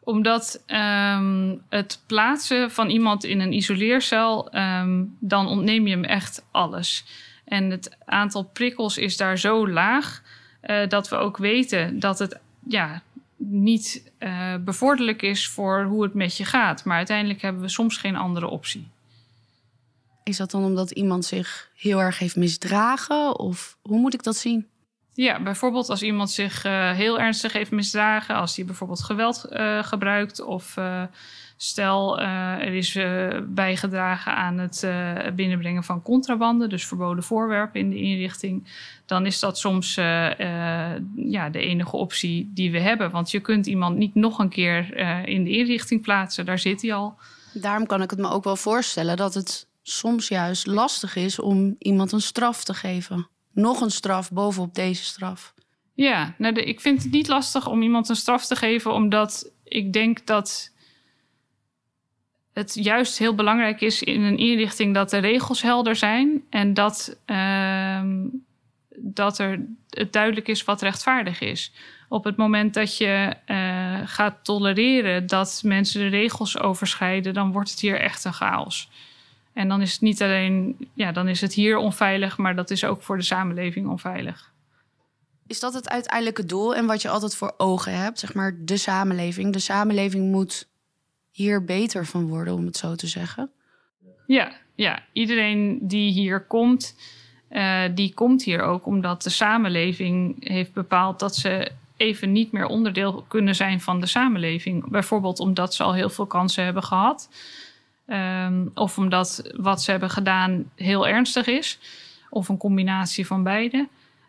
Omdat 0.00 0.62
ehm, 0.66 1.56
het 1.68 2.00
plaatsen 2.06 2.70
van 2.70 2.90
iemand 2.90 3.24
in 3.24 3.40
een 3.40 3.52
isoleercel, 3.52 4.50
ehm, 4.50 5.04
dan 5.20 5.46
ontneem 5.46 5.86
je 5.86 5.94
hem 5.94 6.04
echt 6.04 6.44
alles. 6.50 7.04
En 7.44 7.70
het 7.70 7.96
aantal 8.04 8.44
prikkels 8.44 8.98
is 8.98 9.16
daar 9.16 9.38
zo 9.38 9.68
laag 9.68 10.22
eh, 10.60 10.88
dat 10.88 11.08
we 11.08 11.16
ook 11.16 11.36
weten 11.36 11.98
dat 11.98 12.18
het 12.18 12.38
ja, 12.68 13.02
niet 13.50 14.12
eh, 14.18 14.54
bevorderlijk 14.64 15.22
is 15.22 15.48
voor 15.48 15.84
hoe 15.84 16.02
het 16.02 16.14
met 16.14 16.36
je 16.36 16.44
gaat. 16.44 16.84
Maar 16.84 16.96
uiteindelijk 16.96 17.42
hebben 17.42 17.62
we 17.62 17.68
soms 17.68 17.96
geen 17.96 18.16
andere 18.16 18.48
optie. 18.48 18.88
Is 20.24 20.36
dat 20.36 20.50
dan 20.50 20.64
omdat 20.64 20.90
iemand 20.90 21.24
zich 21.24 21.70
heel 21.76 22.00
erg 22.00 22.18
heeft 22.18 22.36
misdragen? 22.36 23.38
Of 23.38 23.78
hoe 23.82 23.98
moet 23.98 24.14
ik 24.14 24.22
dat 24.22 24.36
zien? 24.36 24.66
Ja, 25.14 25.42
bijvoorbeeld 25.42 25.88
als 25.88 26.02
iemand 26.02 26.30
zich 26.30 26.64
eh, 26.64 26.90
heel 26.90 27.20
ernstig 27.20 27.52
heeft 27.52 27.70
misdragen, 27.70 28.34
als 28.34 28.56
hij 28.56 28.64
bijvoorbeeld 28.64 29.02
geweld 29.02 29.44
eh, 29.44 29.82
gebruikt 29.82 30.40
of 30.40 30.76
Stel, 31.62 32.20
uh, 32.20 32.26
er 32.60 32.74
is 32.74 32.96
uh, 32.96 33.38
bijgedragen 33.48 34.34
aan 34.34 34.58
het 34.58 34.82
uh, 34.84 35.18
binnenbrengen 35.34 35.84
van 35.84 36.02
contrabanden, 36.02 36.68
dus 36.68 36.86
verboden 36.86 37.24
voorwerpen 37.24 37.80
in 37.80 37.90
de 37.90 37.96
inrichting. 37.96 38.68
Dan 39.06 39.26
is 39.26 39.38
dat 39.38 39.58
soms 39.58 39.94
ja, 39.94 41.50
de 41.50 41.58
enige 41.58 41.96
optie 41.96 42.50
die 42.54 42.70
we 42.70 42.80
hebben. 42.80 43.10
Want 43.10 43.30
je 43.30 43.40
kunt 43.40 43.66
iemand 43.66 43.96
niet 43.96 44.14
nog 44.14 44.38
een 44.38 44.48
keer 44.48 44.96
in 45.28 45.44
de 45.44 45.50
inrichting 45.50 46.02
plaatsen, 46.02 46.44
daar 46.44 46.58
zit 46.58 46.82
hij 46.82 46.94
al. 46.94 47.14
Daarom 47.52 47.86
kan 47.86 48.02
ik 48.02 48.10
het 48.10 48.18
me 48.18 48.28
ook 48.28 48.44
wel 48.44 48.56
voorstellen 48.56 49.16
dat 49.16 49.34
het 49.34 49.66
soms 49.82 50.28
juist 50.28 50.66
lastig 50.66 51.16
is 51.16 51.38
om 51.38 51.76
iemand 51.78 52.12
een 52.12 52.20
straf 52.20 52.64
te 52.64 52.74
geven. 52.74 53.28
Nog 53.52 53.80
een 53.80 53.90
straf 53.90 54.30
bovenop 54.30 54.74
deze 54.74 55.04
straf. 55.04 55.54
Ja, 55.94 56.34
nou 56.38 56.54
de, 56.54 56.64
ik 56.64 56.80
vind 56.80 57.02
het 57.02 57.12
niet 57.12 57.28
lastig 57.28 57.68
om 57.68 57.82
iemand 57.82 58.08
een 58.08 58.16
straf 58.16 58.46
te 58.46 58.56
geven, 58.56 58.92
omdat 58.92 59.52
ik 59.64 59.92
denk 59.92 60.26
dat 60.26 60.70
het 62.52 62.74
juist 62.74 63.18
heel 63.18 63.34
belangrijk 63.34 63.80
is 63.80 64.02
in 64.02 64.22
een 64.22 64.38
inrichting 64.38 64.94
dat 64.94 65.10
de 65.10 65.18
regels 65.18 65.62
helder 65.62 65.96
zijn 65.96 66.42
en 66.50 66.74
dat, 66.74 67.18
uh, 67.26 68.02
dat 68.96 69.38
er 69.38 69.66
het 69.88 70.12
duidelijk 70.12 70.48
is 70.48 70.64
wat 70.64 70.82
rechtvaardig 70.82 71.40
is. 71.40 71.72
Op 72.08 72.24
het 72.24 72.36
moment 72.36 72.74
dat 72.74 72.96
je 72.96 73.34
uh, 73.46 74.00
gaat 74.04 74.44
tolereren 74.44 75.26
dat 75.26 75.60
mensen 75.64 76.00
de 76.00 76.08
regels 76.08 76.58
overschrijden, 76.58 77.34
dan 77.34 77.52
wordt 77.52 77.70
het 77.70 77.80
hier 77.80 78.00
echt 78.00 78.24
een 78.24 78.32
chaos. 78.32 78.90
En 79.52 79.68
dan 79.68 79.80
is 79.80 79.92
het 79.92 80.00
niet 80.00 80.22
alleen, 80.22 80.76
ja, 80.94 81.12
dan 81.12 81.28
is 81.28 81.40
het 81.40 81.54
hier 81.54 81.76
onveilig, 81.76 82.36
maar 82.36 82.56
dat 82.56 82.70
is 82.70 82.84
ook 82.84 83.02
voor 83.02 83.16
de 83.16 83.22
samenleving 83.24 83.88
onveilig. 83.88 84.50
Is 85.46 85.60
dat 85.60 85.74
het 85.74 85.88
uiteindelijke 85.88 86.46
doel 86.46 86.74
en 86.74 86.86
wat 86.86 87.02
je 87.02 87.08
altijd 87.08 87.36
voor 87.36 87.54
ogen 87.56 87.92
hebt? 87.92 88.18
Zeg 88.18 88.34
maar 88.34 88.56
de 88.58 88.76
samenleving. 88.76 89.52
De 89.52 89.58
samenleving 89.58 90.30
moet 90.30 90.68
hier 91.32 91.64
beter 91.64 92.06
van 92.06 92.28
worden, 92.28 92.54
om 92.54 92.66
het 92.66 92.76
zo 92.76 92.94
te 92.94 93.06
zeggen? 93.06 93.50
Ja, 94.26 94.52
ja. 94.74 95.02
iedereen 95.12 95.78
die 95.82 96.12
hier 96.12 96.46
komt, 96.46 96.96
uh, 97.50 97.82
die 97.94 98.14
komt 98.14 98.44
hier 98.44 98.62
ook 98.62 98.86
omdat 98.86 99.22
de 99.22 99.30
samenleving 99.30 100.48
heeft 100.48 100.72
bepaald 100.72 101.18
dat 101.18 101.36
ze 101.36 101.72
even 101.96 102.32
niet 102.32 102.52
meer 102.52 102.66
onderdeel 102.66 103.24
kunnen 103.28 103.54
zijn 103.54 103.80
van 103.80 104.00
de 104.00 104.06
samenleving. 104.06 104.88
Bijvoorbeeld 104.88 105.40
omdat 105.40 105.74
ze 105.74 105.82
al 105.82 105.94
heel 105.94 106.10
veel 106.10 106.26
kansen 106.26 106.64
hebben 106.64 106.82
gehad. 106.82 107.28
Um, 108.06 108.70
of 108.74 108.98
omdat 108.98 109.52
wat 109.56 109.82
ze 109.82 109.90
hebben 109.90 110.10
gedaan 110.10 110.70
heel 110.74 111.08
ernstig 111.08 111.46
is. 111.46 111.78
Of 112.30 112.48
een 112.48 112.56
combinatie 112.56 113.26
van 113.26 113.42
beide. 113.42 113.88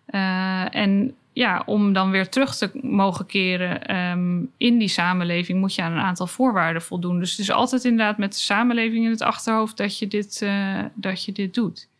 Uh, 0.10 0.75
en 0.75 1.15
ja, 1.34 1.63
om 1.66 1.94
dan 1.94 2.12
weer 2.12 2.30
terug 2.30 2.56
te 2.56 2.70
mogen 2.82 3.25
keren 3.25 3.96
um, 3.96 4.52
in 4.58 4.78
die 4.78 4.88
samenleving, 4.88 5.60
moet 5.60 5.75
je 5.75 5.82
aan 5.82 5.92
een 5.92 6.04
aantal 6.04 6.28
voorwaarden 6.28 6.82
voldoen. 6.82 7.20
Dus 7.20 7.32
het 7.32 7.40
is 7.40 7.52
altijd 7.52 7.84
inderdaad 7.84 8.18
met 8.18 8.32
de 8.32 8.40
samenleving 8.40 9.06
in 9.06 9.12
het 9.12 9.22
achterhoofd 9.22 9.78
dat 9.78 10.00
je 10.00 10.08
dit, 10.08 10.42
uh, 10.44 10.80
dat 10.94 11.25
je 11.25 11.32
dit 11.32 11.54
doet. 11.54 11.92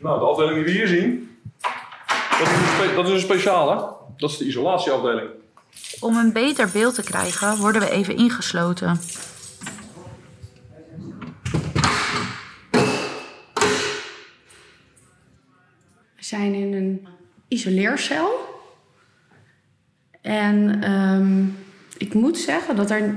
Nou, 0.00 0.18
de 0.18 0.26
afdeling 0.26 0.54
die 0.54 0.64
we 0.64 0.70
hier 0.70 0.86
zien, 0.86 1.38
dat 2.38 2.48
is 2.48 2.88
een, 2.88 2.94
dat 2.94 3.06
is 3.06 3.12
een 3.12 3.18
speciale. 3.18 3.96
Dat 4.16 4.30
is 4.30 4.36
de 4.36 4.44
isolatieafdeling. 4.44 5.37
Om 6.00 6.16
een 6.16 6.32
beter 6.32 6.70
beeld 6.72 6.94
te 6.94 7.02
krijgen, 7.02 7.56
worden 7.56 7.82
we 7.82 7.90
even 7.90 8.16
ingesloten. 8.16 9.00
We 16.16 16.24
zijn 16.24 16.54
in 16.54 16.72
een 16.72 17.06
isoleercel. 17.48 18.46
En 20.20 20.90
um, 20.92 21.56
ik 21.96 22.14
moet 22.14 22.38
zeggen 22.38 22.76
dat, 22.76 22.90
er, 22.90 23.14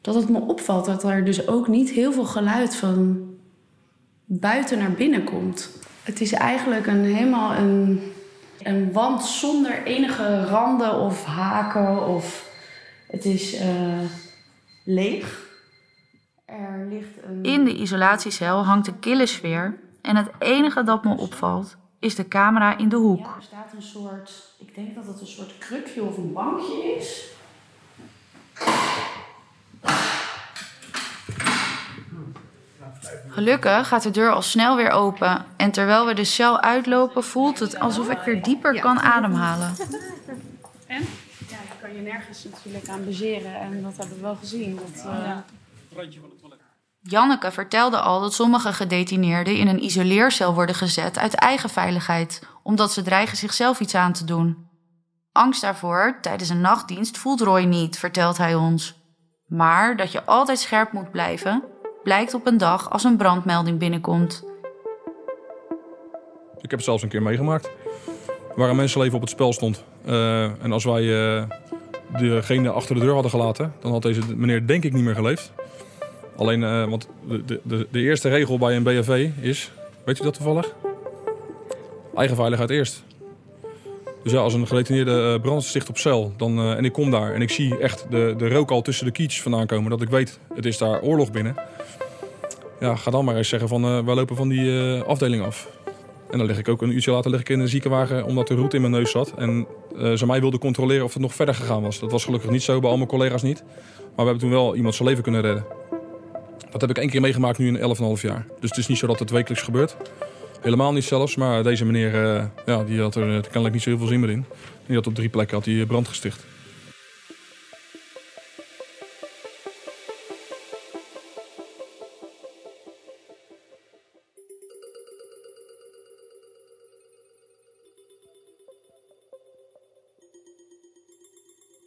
dat 0.00 0.14
het 0.14 0.28
me 0.28 0.40
opvalt 0.40 0.84
dat 0.84 1.04
er 1.04 1.24
dus 1.24 1.48
ook 1.48 1.68
niet 1.68 1.90
heel 1.90 2.12
veel 2.12 2.24
geluid 2.24 2.76
van 2.76 3.24
buiten 4.24 4.78
naar 4.78 4.92
binnen 4.92 5.24
komt. 5.24 5.70
Het 6.02 6.20
is 6.20 6.32
eigenlijk 6.32 6.86
een, 6.86 7.04
helemaal 7.04 7.54
een 7.54 8.00
een 8.66 8.92
wand 8.92 9.24
zonder 9.24 9.82
enige 9.82 10.44
randen 10.44 11.00
of 11.00 11.24
haken 11.24 12.06
of 12.06 12.50
het 13.06 13.24
is 13.24 13.60
uh, 13.60 14.00
leeg. 14.84 15.44
Er 16.44 16.86
ligt 16.88 17.22
een... 17.22 17.42
In 17.42 17.64
de 17.64 17.74
isolatiecel 17.74 18.64
hangt 18.64 18.86
een 18.86 18.98
kille 18.98 19.26
sfeer 19.26 19.78
en 20.02 20.16
het 20.16 20.30
enige 20.38 20.82
dat 20.82 21.04
me 21.04 21.16
opvalt 21.16 21.76
is 21.98 22.14
de 22.14 22.28
camera 22.28 22.78
in 22.78 22.88
de 22.88 22.96
hoek. 22.96 23.26
Ja, 23.26 23.34
er 23.36 23.42
staat 23.42 23.72
een 23.72 23.82
soort, 23.82 24.54
ik 24.58 24.74
denk 24.74 24.94
dat 24.94 25.06
het 25.06 25.20
een 25.20 25.26
soort 25.26 25.58
krukje 25.58 26.02
of 26.02 26.16
een 26.16 26.32
bankje 26.32 26.94
is. 26.96 27.34
Gelukkig 33.28 33.88
gaat 33.88 34.02
de 34.02 34.10
deur 34.10 34.32
al 34.32 34.42
snel 34.42 34.76
weer 34.76 34.90
open. 34.90 35.44
En 35.56 35.70
terwijl 35.70 36.06
we 36.06 36.14
de 36.14 36.24
cel 36.24 36.60
uitlopen, 36.60 37.24
voelt 37.24 37.58
het 37.58 37.78
alsof 37.78 38.10
ik 38.10 38.18
weer 38.18 38.42
dieper 38.42 38.80
kan 38.80 39.00
ademhalen. 39.00 39.74
En? 40.86 41.06
Ja, 41.48 41.56
je 41.56 41.80
kan 41.80 41.94
je 41.94 42.00
nergens 42.00 42.44
natuurlijk 42.44 42.88
aan 42.88 43.04
bezeren. 43.04 43.60
En 43.60 43.82
dat 43.82 43.96
hebben 43.96 44.16
we 44.16 44.22
wel 44.22 44.36
gezien. 44.36 44.76
Dat, 44.76 45.04
uh... 45.06 46.06
Janneke 47.00 47.50
vertelde 47.50 47.98
al 47.98 48.20
dat 48.20 48.34
sommige 48.34 48.72
gedetineerden 48.72 49.56
in 49.56 49.68
een 49.68 49.84
isoleercel 49.84 50.54
worden 50.54 50.74
gezet 50.74 51.18
uit 51.18 51.34
eigen 51.34 51.70
veiligheid, 51.70 52.42
omdat 52.62 52.92
ze 52.92 53.02
dreigen 53.02 53.36
zichzelf 53.36 53.80
iets 53.80 53.94
aan 53.94 54.12
te 54.12 54.24
doen. 54.24 54.68
Angst 55.32 55.60
daarvoor 55.60 56.18
tijdens 56.20 56.48
een 56.48 56.60
nachtdienst 56.60 57.18
voelt 57.18 57.40
Roy 57.40 57.62
niet, 57.62 57.98
vertelt 57.98 58.38
hij 58.38 58.54
ons. 58.54 58.94
Maar 59.46 59.96
dat 59.96 60.12
je 60.12 60.24
altijd 60.24 60.58
scherp 60.58 60.92
moet 60.92 61.10
blijven 61.10 61.62
blijkt 62.06 62.34
op 62.34 62.46
een 62.46 62.56
dag 62.56 62.90
als 62.90 63.04
een 63.04 63.16
brandmelding 63.16 63.78
binnenkomt. 63.78 64.44
Ik 66.56 66.70
heb 66.70 66.70
het 66.70 66.82
zelfs 66.82 67.02
een 67.02 67.08
keer 67.08 67.22
meegemaakt. 67.22 67.70
Waar 68.56 68.70
een 68.70 68.76
mensenleven 68.76 69.14
op 69.14 69.20
het 69.20 69.30
spel 69.30 69.52
stond. 69.52 69.84
Uh, 70.04 70.64
en 70.64 70.72
als 70.72 70.84
wij 70.84 71.02
uh, 71.02 71.42
degene 72.18 72.70
achter 72.70 72.94
de 72.94 73.00
deur 73.00 73.12
hadden 73.12 73.30
gelaten, 73.30 73.72
dan 73.80 73.92
had 73.92 74.02
deze 74.02 74.20
meneer 74.36 74.66
denk 74.66 74.84
ik 74.84 74.92
niet 74.92 75.04
meer 75.04 75.14
geleefd. 75.14 75.52
Alleen, 76.36 76.60
uh, 76.60 76.88
want 76.88 77.08
de, 77.28 77.60
de, 77.62 77.86
de 77.90 78.00
eerste 78.00 78.28
regel 78.28 78.58
bij 78.58 78.76
een 78.76 78.82
BFV 78.82 79.30
is, 79.40 79.72
weet 80.04 80.20
u 80.20 80.22
dat 80.24 80.34
toevallig? 80.34 80.74
Eigen 82.14 82.36
veiligheid 82.36 82.70
eerst. 82.70 83.04
Dus 84.26 84.34
ja, 84.34 84.40
als 84.40 84.54
een 84.54 84.66
gedetineerde 84.66 85.40
brand 85.40 85.64
sticht 85.64 85.88
op 85.88 85.98
cel 85.98 86.32
dan, 86.36 86.58
en 86.60 86.84
ik 86.84 86.92
kom 86.92 87.10
daar 87.10 87.34
en 87.34 87.42
ik 87.42 87.50
zie 87.50 87.78
echt 87.78 88.06
de, 88.10 88.34
de 88.38 88.48
rook 88.48 88.70
al 88.70 88.82
tussen 88.82 89.06
de 89.06 89.12
kiets 89.12 89.42
vandaan 89.42 89.66
komen, 89.66 89.90
dat 89.90 90.02
ik 90.02 90.08
weet, 90.08 90.38
het 90.54 90.66
is 90.66 90.78
daar 90.78 91.00
oorlog 91.00 91.30
binnen 91.30 91.56
ja, 92.80 92.96
ga 92.96 93.10
dan 93.10 93.24
maar 93.24 93.36
eens 93.36 93.48
zeggen 93.48 93.68
van 93.68 93.84
uh, 93.84 94.04
wij 94.04 94.14
lopen 94.14 94.36
van 94.36 94.48
die 94.48 95.00
afdeling 95.00 95.42
af. 95.42 95.68
En 96.30 96.38
dan 96.38 96.46
lig 96.46 96.58
ik 96.58 96.68
ook 96.68 96.82
een 96.82 96.90
uurtje 96.90 97.10
later 97.10 97.30
lig 97.30 97.40
ik 97.40 97.48
in 97.48 97.60
een 97.60 97.68
ziekenwagen 97.68 98.24
omdat 98.24 98.48
de 98.48 98.54
route 98.54 98.76
in 98.76 98.82
mijn 98.82 98.94
neus 98.94 99.10
zat. 99.10 99.32
En 99.36 99.66
uh, 99.96 100.12
ze 100.12 100.26
mij 100.26 100.40
wilden 100.40 100.60
controleren 100.60 101.04
of 101.04 101.12
het 101.12 101.22
nog 101.22 101.34
verder 101.34 101.54
gegaan 101.54 101.82
was. 101.82 101.98
Dat 101.98 102.10
was 102.10 102.24
gelukkig 102.24 102.50
niet 102.50 102.62
zo, 102.62 102.80
bij 102.80 102.90
al 102.90 102.96
mijn 102.96 103.08
collega's 103.08 103.42
niet. 103.42 103.62
Maar 103.98 104.24
we 104.24 104.30
hebben 104.30 104.38
toen 104.38 104.50
wel 104.50 104.76
iemand 104.76 104.94
zijn 104.94 105.08
leven 105.08 105.22
kunnen 105.22 105.40
redden. 105.40 105.64
Dat 106.70 106.80
heb 106.80 106.90
ik 106.90 106.98
één 106.98 107.10
keer 107.10 107.20
meegemaakt 107.20 107.58
nu 107.58 107.78
in 107.78 107.96
11,5 107.96 108.22
jaar. 108.22 108.46
Dus 108.60 108.70
het 108.70 108.78
is 108.78 108.86
niet 108.86 108.98
zo 108.98 109.06
dat 109.06 109.18
het 109.18 109.30
wekelijks 109.30 109.64
gebeurt. 109.64 109.96
Helemaal 110.60 110.92
niet 110.92 111.04
zelfs, 111.04 111.36
maar 111.36 111.62
deze 111.62 111.84
meneer 111.84 112.12
ja, 112.66 112.84
die 112.84 113.00
had 113.00 113.14
er 113.14 113.40
kennelijk 113.40 113.74
niet 113.74 113.82
zo 113.82 113.90
heel 113.90 113.98
veel 113.98 114.08
zin 114.08 114.20
meer 114.20 114.30
in. 114.30 114.44
Die 114.86 114.96
had 114.96 115.06
op 115.06 115.14
drie 115.14 115.28
plekken 115.28 115.56
had 115.56 115.66
hij 115.66 115.86
brand 115.86 116.08
gesticht. 116.08 116.44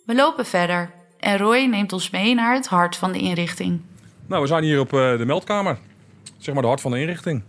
We 0.05 0.15
lopen 0.15 0.45
verder 0.45 0.91
en 1.19 1.38
Roy 1.38 1.65
neemt 1.65 1.93
ons 1.93 2.10
mee 2.10 2.36
naar 2.36 2.53
het 2.53 2.67
hart 2.67 2.95
van 2.95 3.12
de 3.12 3.19
inrichting. 3.19 3.82
Nou, 4.25 4.41
we 4.41 4.47
zijn 4.47 4.63
hier 4.63 4.79
op 4.79 4.89
de 4.89 5.23
meldkamer. 5.25 5.77
Zeg 6.38 6.53
maar 6.53 6.63
de 6.63 6.69
hart 6.69 6.82
van 6.82 6.91
de 6.91 6.99
inrichting. 6.99 7.43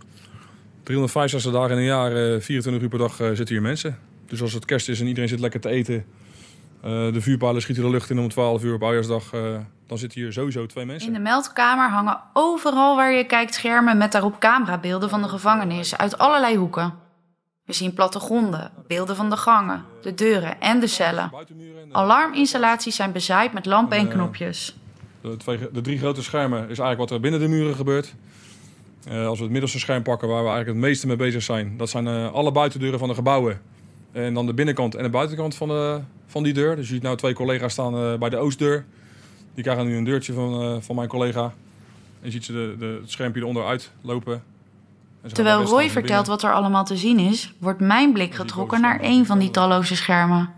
365 0.91 1.51
dagen 1.51 1.71
in 1.71 1.77
een 1.77 1.83
jaar, 1.83 2.41
24 2.41 2.83
uur 2.83 2.89
per 2.89 2.99
dag 2.99 3.15
zitten 3.15 3.47
hier 3.47 3.61
mensen. 3.61 3.97
Dus 4.25 4.41
als 4.41 4.53
het 4.53 4.65
kerst 4.65 4.89
is 4.89 4.99
en 4.99 5.07
iedereen 5.07 5.29
zit 5.29 5.39
lekker 5.39 5.59
te 5.59 5.69
eten... 5.69 6.05
de 6.81 7.21
vuurpalen 7.21 7.61
schieten 7.61 7.83
de 7.83 7.89
lucht 7.89 8.09
in 8.09 8.19
om 8.19 8.29
12 8.29 8.63
uur 8.63 8.73
op 8.73 8.81
oudejaarsdag... 8.81 9.29
dan 9.87 9.97
zitten 9.97 10.21
hier 10.21 10.33
sowieso 10.33 10.65
twee 10.65 10.85
mensen. 10.85 11.07
In 11.07 11.13
de 11.13 11.19
meldkamer 11.19 11.89
hangen 11.89 12.19
overal 12.33 12.95
waar 12.95 13.13
je 13.13 13.23
kijkt 13.23 13.53
schermen... 13.53 13.97
met 13.97 14.11
daarop 14.11 14.39
camerabeelden 14.39 15.09
van 15.09 15.21
de 15.21 15.27
gevangenis 15.27 15.97
uit 15.97 16.17
allerlei 16.17 16.57
hoeken. 16.57 16.93
We 17.65 17.73
zien 17.73 17.93
plattegronden, 17.93 18.71
beelden 18.87 19.15
van 19.15 19.29
de 19.29 19.37
gangen, 19.37 19.83
de 20.01 20.13
deuren 20.13 20.61
en 20.61 20.79
de 20.79 20.87
cellen. 20.87 21.31
Alarminstallaties 21.91 22.95
zijn 22.95 23.11
bezaaid 23.11 23.53
met 23.53 23.65
lampen 23.65 23.97
en 23.97 24.07
knopjes. 24.07 24.75
De, 25.21 25.37
twee, 25.37 25.59
de 25.71 25.81
drie 25.81 25.97
grote 25.97 26.23
schermen 26.23 26.59
is 26.59 26.79
eigenlijk 26.79 26.97
wat 26.97 27.11
er 27.11 27.19
binnen 27.19 27.39
de 27.39 27.47
muren 27.47 27.75
gebeurt. 27.75 28.15
Eh, 29.07 29.27
als 29.27 29.37
we 29.37 29.43
het 29.43 29.51
middelste 29.51 29.79
scherm 29.79 30.03
pakken, 30.03 30.27
waar 30.27 30.43
we 30.43 30.49
eigenlijk 30.49 30.77
het 30.77 30.87
meeste 30.87 31.07
mee 31.07 31.15
bezig 31.15 31.43
zijn, 31.43 31.77
dat 31.77 31.89
zijn 31.89 32.07
eh, 32.07 32.31
alle 32.31 32.51
buitendeuren 32.51 32.99
van 32.99 33.07
de 33.07 33.13
gebouwen. 33.13 33.61
En 34.11 34.33
dan 34.33 34.45
de 34.45 34.53
binnenkant 34.53 34.95
en 34.95 35.03
de 35.03 35.09
buitenkant 35.09 35.55
van, 35.55 35.67
de, 35.67 35.99
van 36.27 36.43
die 36.43 36.53
deur. 36.53 36.75
Dus 36.75 36.87
je 36.87 36.93
ziet 36.93 37.03
nou 37.03 37.17
twee 37.17 37.33
collega's 37.33 37.71
staan 37.71 37.95
eh, 37.95 38.17
bij 38.17 38.29
de 38.29 38.37
oostdeur. 38.37 38.85
Die 39.53 39.63
krijgen 39.63 39.85
nu 39.85 39.97
een 39.97 40.03
deurtje 40.03 40.33
van, 40.33 40.61
eh, 40.61 40.75
van 40.79 40.95
mijn 40.95 41.07
collega. 41.07 41.43
En 41.43 42.27
je 42.27 42.31
ziet 42.31 42.45
ze 42.45 42.51
de, 42.51 42.75
de, 42.79 42.97
het 43.01 43.11
schermpje 43.11 43.41
eronder 43.41 43.65
uitlopen. 43.65 44.43
Terwijl 45.31 45.63
Roy 45.63 45.89
vertelt 45.89 46.27
wat 46.27 46.43
er 46.43 46.53
allemaal 46.53 46.85
te 46.85 46.97
zien 46.97 47.19
is, 47.19 47.53
wordt 47.59 47.79
mijn 47.79 48.13
blik 48.13 48.33
getrokken 48.33 48.81
naar 48.81 48.99
één 48.99 49.25
van 49.25 49.39
die 49.39 49.51
talloze 49.51 49.95
schermen. 49.95 50.49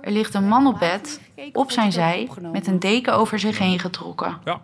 Er 0.00 0.12
ligt 0.12 0.34
een 0.34 0.48
man 0.48 0.66
op 0.66 0.78
bed, 0.78 1.20
op 1.52 1.70
zijn 1.70 1.92
zij, 1.92 2.28
met 2.52 2.66
een 2.66 2.78
deken 2.78 3.14
over 3.14 3.38
zich 3.38 3.58
heen 3.58 3.78
getrokken. 3.78 4.38
Ja. 4.44 4.62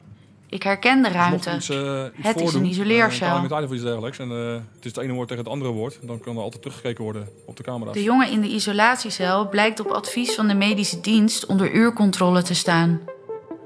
Ik 0.51 0.63
herken 0.63 1.03
de 1.03 1.09
ruimte. 1.09 1.55
iets, 1.55 1.69
eh, 1.69 2.05
iets 2.17 2.29
Het 2.29 2.41
is 2.41 2.55
een 2.55 2.65
isoleercel. 2.65 3.27
eh, 3.37 3.45
een 3.49 3.65
of 3.65 3.73
iets 3.73 3.83
dergelijks. 3.83 4.19
En 4.19 4.31
eh, 4.31 4.53
het 4.53 4.85
is 4.85 4.95
het 4.95 4.97
ene 4.97 5.13
woord 5.13 5.29
tegen 5.29 5.45
het 5.45 5.53
andere 5.53 5.71
woord. 5.71 5.99
Dan 6.03 6.21
kan 6.21 6.37
er 6.37 6.43
altijd 6.43 6.63
teruggekeken 6.63 7.05
worden 7.05 7.29
op 7.47 7.57
de 7.57 7.63
camera's. 7.63 7.95
De 7.95 8.03
jongen 8.03 8.31
in 8.31 8.41
de 8.41 8.49
isolatiecel 8.49 9.49
blijkt 9.49 9.81
op 9.81 9.87
advies 9.87 10.35
van 10.35 10.49
de 10.49 10.55
medische 10.55 11.01
dienst 11.01 11.47
onder 11.47 11.73
uurcontrole 11.73 12.43
te 12.43 12.55
staan. 12.55 13.01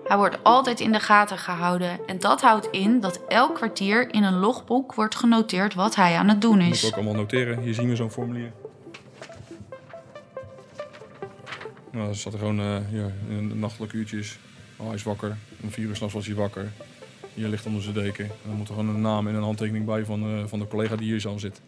Hij 0.05 0.17
wordt 0.17 0.39
altijd 0.43 0.81
in 0.81 0.93
de 0.93 1.01
gaten 1.01 1.39
gehouden 1.39 1.99
en 2.07 2.19
dat 2.19 2.41
houdt 2.43 2.69
in 2.71 3.01
dat 3.01 3.21
elk 3.29 3.55
kwartier 3.55 4.15
in 4.15 4.23
een 4.23 4.39
logboek 4.39 4.95
wordt 4.95 5.15
genoteerd 5.15 5.75
wat 5.75 5.95
hij 5.95 6.17
aan 6.17 6.29
het 6.29 6.41
doen 6.41 6.59
Dat 6.59 6.67
moet 6.67 6.75
is. 6.75 6.83
ik 6.83 6.89
ook 6.89 6.95
allemaal 6.95 7.15
noteren. 7.15 7.61
Hier 7.61 7.75
zien 7.75 7.89
we 7.89 7.97
zo'n 7.97 8.11
formulier. 8.11 8.53
Nou, 11.91 12.07
dan 12.07 12.15
staat 12.15 12.33
er 12.33 12.39
gewoon 12.39 12.85
hier, 12.91 13.13
in 13.29 13.49
de 13.49 13.55
nachtelijke 13.55 13.97
uurtjes. 13.97 14.39
Oh, 14.77 14.87
hij 14.87 14.95
is 14.95 15.03
wakker. 15.03 15.37
Om 15.63 15.71
vier 15.71 15.87
uur 15.87 15.97
s'nachts 15.97 16.15
was 16.15 16.27
hij 16.27 16.35
wakker. 16.35 16.73
Hier 17.35 17.49
ligt 17.49 17.67
onder 17.67 17.83
zijn 17.83 17.95
deken. 17.95 18.25
En 18.25 18.49
dan 18.49 18.57
moet 18.57 18.69
er 18.69 18.75
gewoon 18.75 18.95
een 18.95 19.01
naam 19.01 19.29
en 19.29 19.35
een 19.35 19.43
handtekening 19.43 19.85
bij 19.87 20.05
van, 20.05 20.23
eh, 20.23 20.47
van 20.47 20.59
de 20.59 20.67
collega 20.69 20.97
die 20.97 21.07
hier 21.07 21.21
zo 21.21 21.39
zit. 21.39 21.61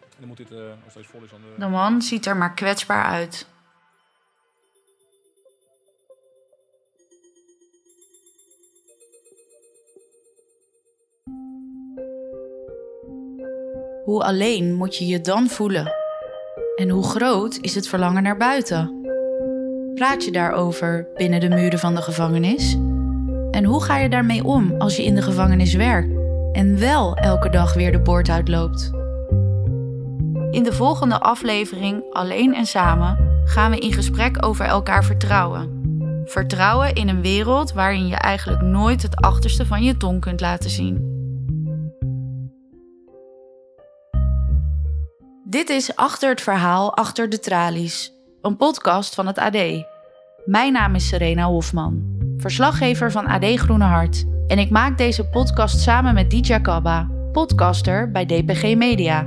En 0.00 0.16
dan 0.18 0.28
moet 0.28 0.36
dit, 0.36 0.50
eh, 0.50 0.58
vol 0.86 1.22
is, 1.22 1.32
aan 1.32 1.40
de... 1.40 1.60
De 1.60 1.66
man 1.66 2.02
ziet 2.02 2.26
er 2.26 2.36
maar 2.36 2.54
kwetsbaar 2.54 3.04
uit. 3.04 3.46
Hoe 14.04 14.24
alleen 14.24 14.74
moet 14.74 14.96
je 14.96 15.06
je 15.06 15.20
dan 15.20 15.48
voelen? 15.48 15.92
En 16.76 16.88
hoe 16.88 17.04
groot 17.04 17.58
is 17.60 17.74
het 17.74 17.88
verlangen 17.88 18.22
naar 18.22 18.36
buiten? 18.36 18.99
Praat 20.00 20.24
je 20.24 20.32
daarover 20.32 21.08
binnen 21.14 21.40
de 21.40 21.48
muren 21.48 21.78
van 21.78 21.94
de 21.94 22.02
gevangenis? 22.02 22.72
En 23.50 23.64
hoe 23.64 23.82
ga 23.82 23.96
je 23.98 24.08
daarmee 24.08 24.44
om 24.44 24.74
als 24.78 24.96
je 24.96 25.04
in 25.04 25.14
de 25.14 25.22
gevangenis 25.22 25.74
werkt 25.74 26.08
en 26.52 26.78
wel 26.78 27.16
elke 27.16 27.50
dag 27.50 27.74
weer 27.74 27.92
de 27.92 28.00
poort 28.00 28.28
uitloopt? 28.28 28.90
In 30.50 30.62
de 30.62 30.72
volgende 30.72 31.20
aflevering 31.20 32.02
Alleen 32.12 32.54
en 32.54 32.66
Samen 32.66 33.42
gaan 33.44 33.70
we 33.70 33.78
in 33.78 33.92
gesprek 33.92 34.44
over 34.46 34.66
elkaar 34.66 35.04
vertrouwen. 35.04 35.82
Vertrouwen 36.24 36.94
in 36.94 37.08
een 37.08 37.22
wereld 37.22 37.72
waarin 37.72 38.06
je 38.06 38.16
eigenlijk 38.16 38.62
nooit 38.62 39.02
het 39.02 39.16
achterste 39.16 39.66
van 39.66 39.82
je 39.82 39.96
tong 39.96 40.20
kunt 40.20 40.40
laten 40.40 40.70
zien. 40.70 41.08
Dit 45.44 45.68
is 45.68 45.96
Achter 45.96 46.28
het 46.28 46.40
Verhaal 46.40 46.96
Achter 46.96 47.28
de 47.28 47.38
Tralies, 47.38 48.12
een 48.42 48.56
podcast 48.56 49.14
van 49.14 49.26
het 49.26 49.38
AD. 49.38 49.88
Mijn 50.44 50.72
naam 50.72 50.94
is 50.94 51.08
Serena 51.08 51.44
Hofman, 51.44 52.02
verslaggever 52.36 53.10
van 53.10 53.26
AD 53.26 53.44
Groene 53.44 53.84
Hart. 53.84 54.24
En 54.46 54.58
ik 54.58 54.70
maak 54.70 54.98
deze 54.98 55.28
podcast 55.28 55.80
samen 55.80 56.14
met 56.14 56.30
Dija 56.30 56.58
Kabba, 56.58 57.08
podcaster 57.32 58.10
bij 58.10 58.26
DPG 58.26 58.76
Media. 58.76 59.26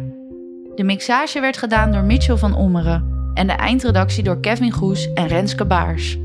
De 0.75 0.83
mixage 0.83 1.39
werd 1.39 1.57
gedaan 1.57 1.91
door 1.91 2.03
Mitchell 2.03 2.37
van 2.37 2.55
Ommeren 2.55 3.31
en 3.33 3.47
de 3.47 3.53
eindredactie 3.53 4.23
door 4.23 4.39
Kevin 4.39 4.71
Goes 4.71 5.13
en 5.13 5.27
Renske 5.27 5.65
Baars. 5.65 6.17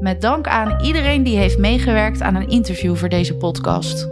Met 0.00 0.20
dank 0.20 0.48
aan 0.48 0.84
iedereen 0.84 1.22
die 1.22 1.36
heeft 1.36 1.58
meegewerkt 1.58 2.22
aan 2.22 2.34
een 2.34 2.48
interview 2.48 2.96
voor 2.96 3.08
deze 3.08 3.36
podcast. 3.36 4.08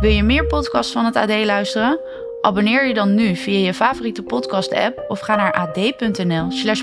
Wil 0.00 0.10
je 0.10 0.22
meer 0.22 0.46
podcasts 0.46 0.92
van 0.92 1.04
het 1.04 1.16
AD 1.16 1.44
luisteren? 1.44 2.00
Abonneer 2.40 2.86
je 2.86 2.94
dan 2.94 3.14
nu 3.14 3.36
via 3.36 3.58
je 3.58 3.74
favoriete 3.74 4.22
podcast-app 4.22 5.04
of 5.08 5.20
ga 5.20 5.36
naar 5.36 5.52
ad.nl/slash 5.52 6.82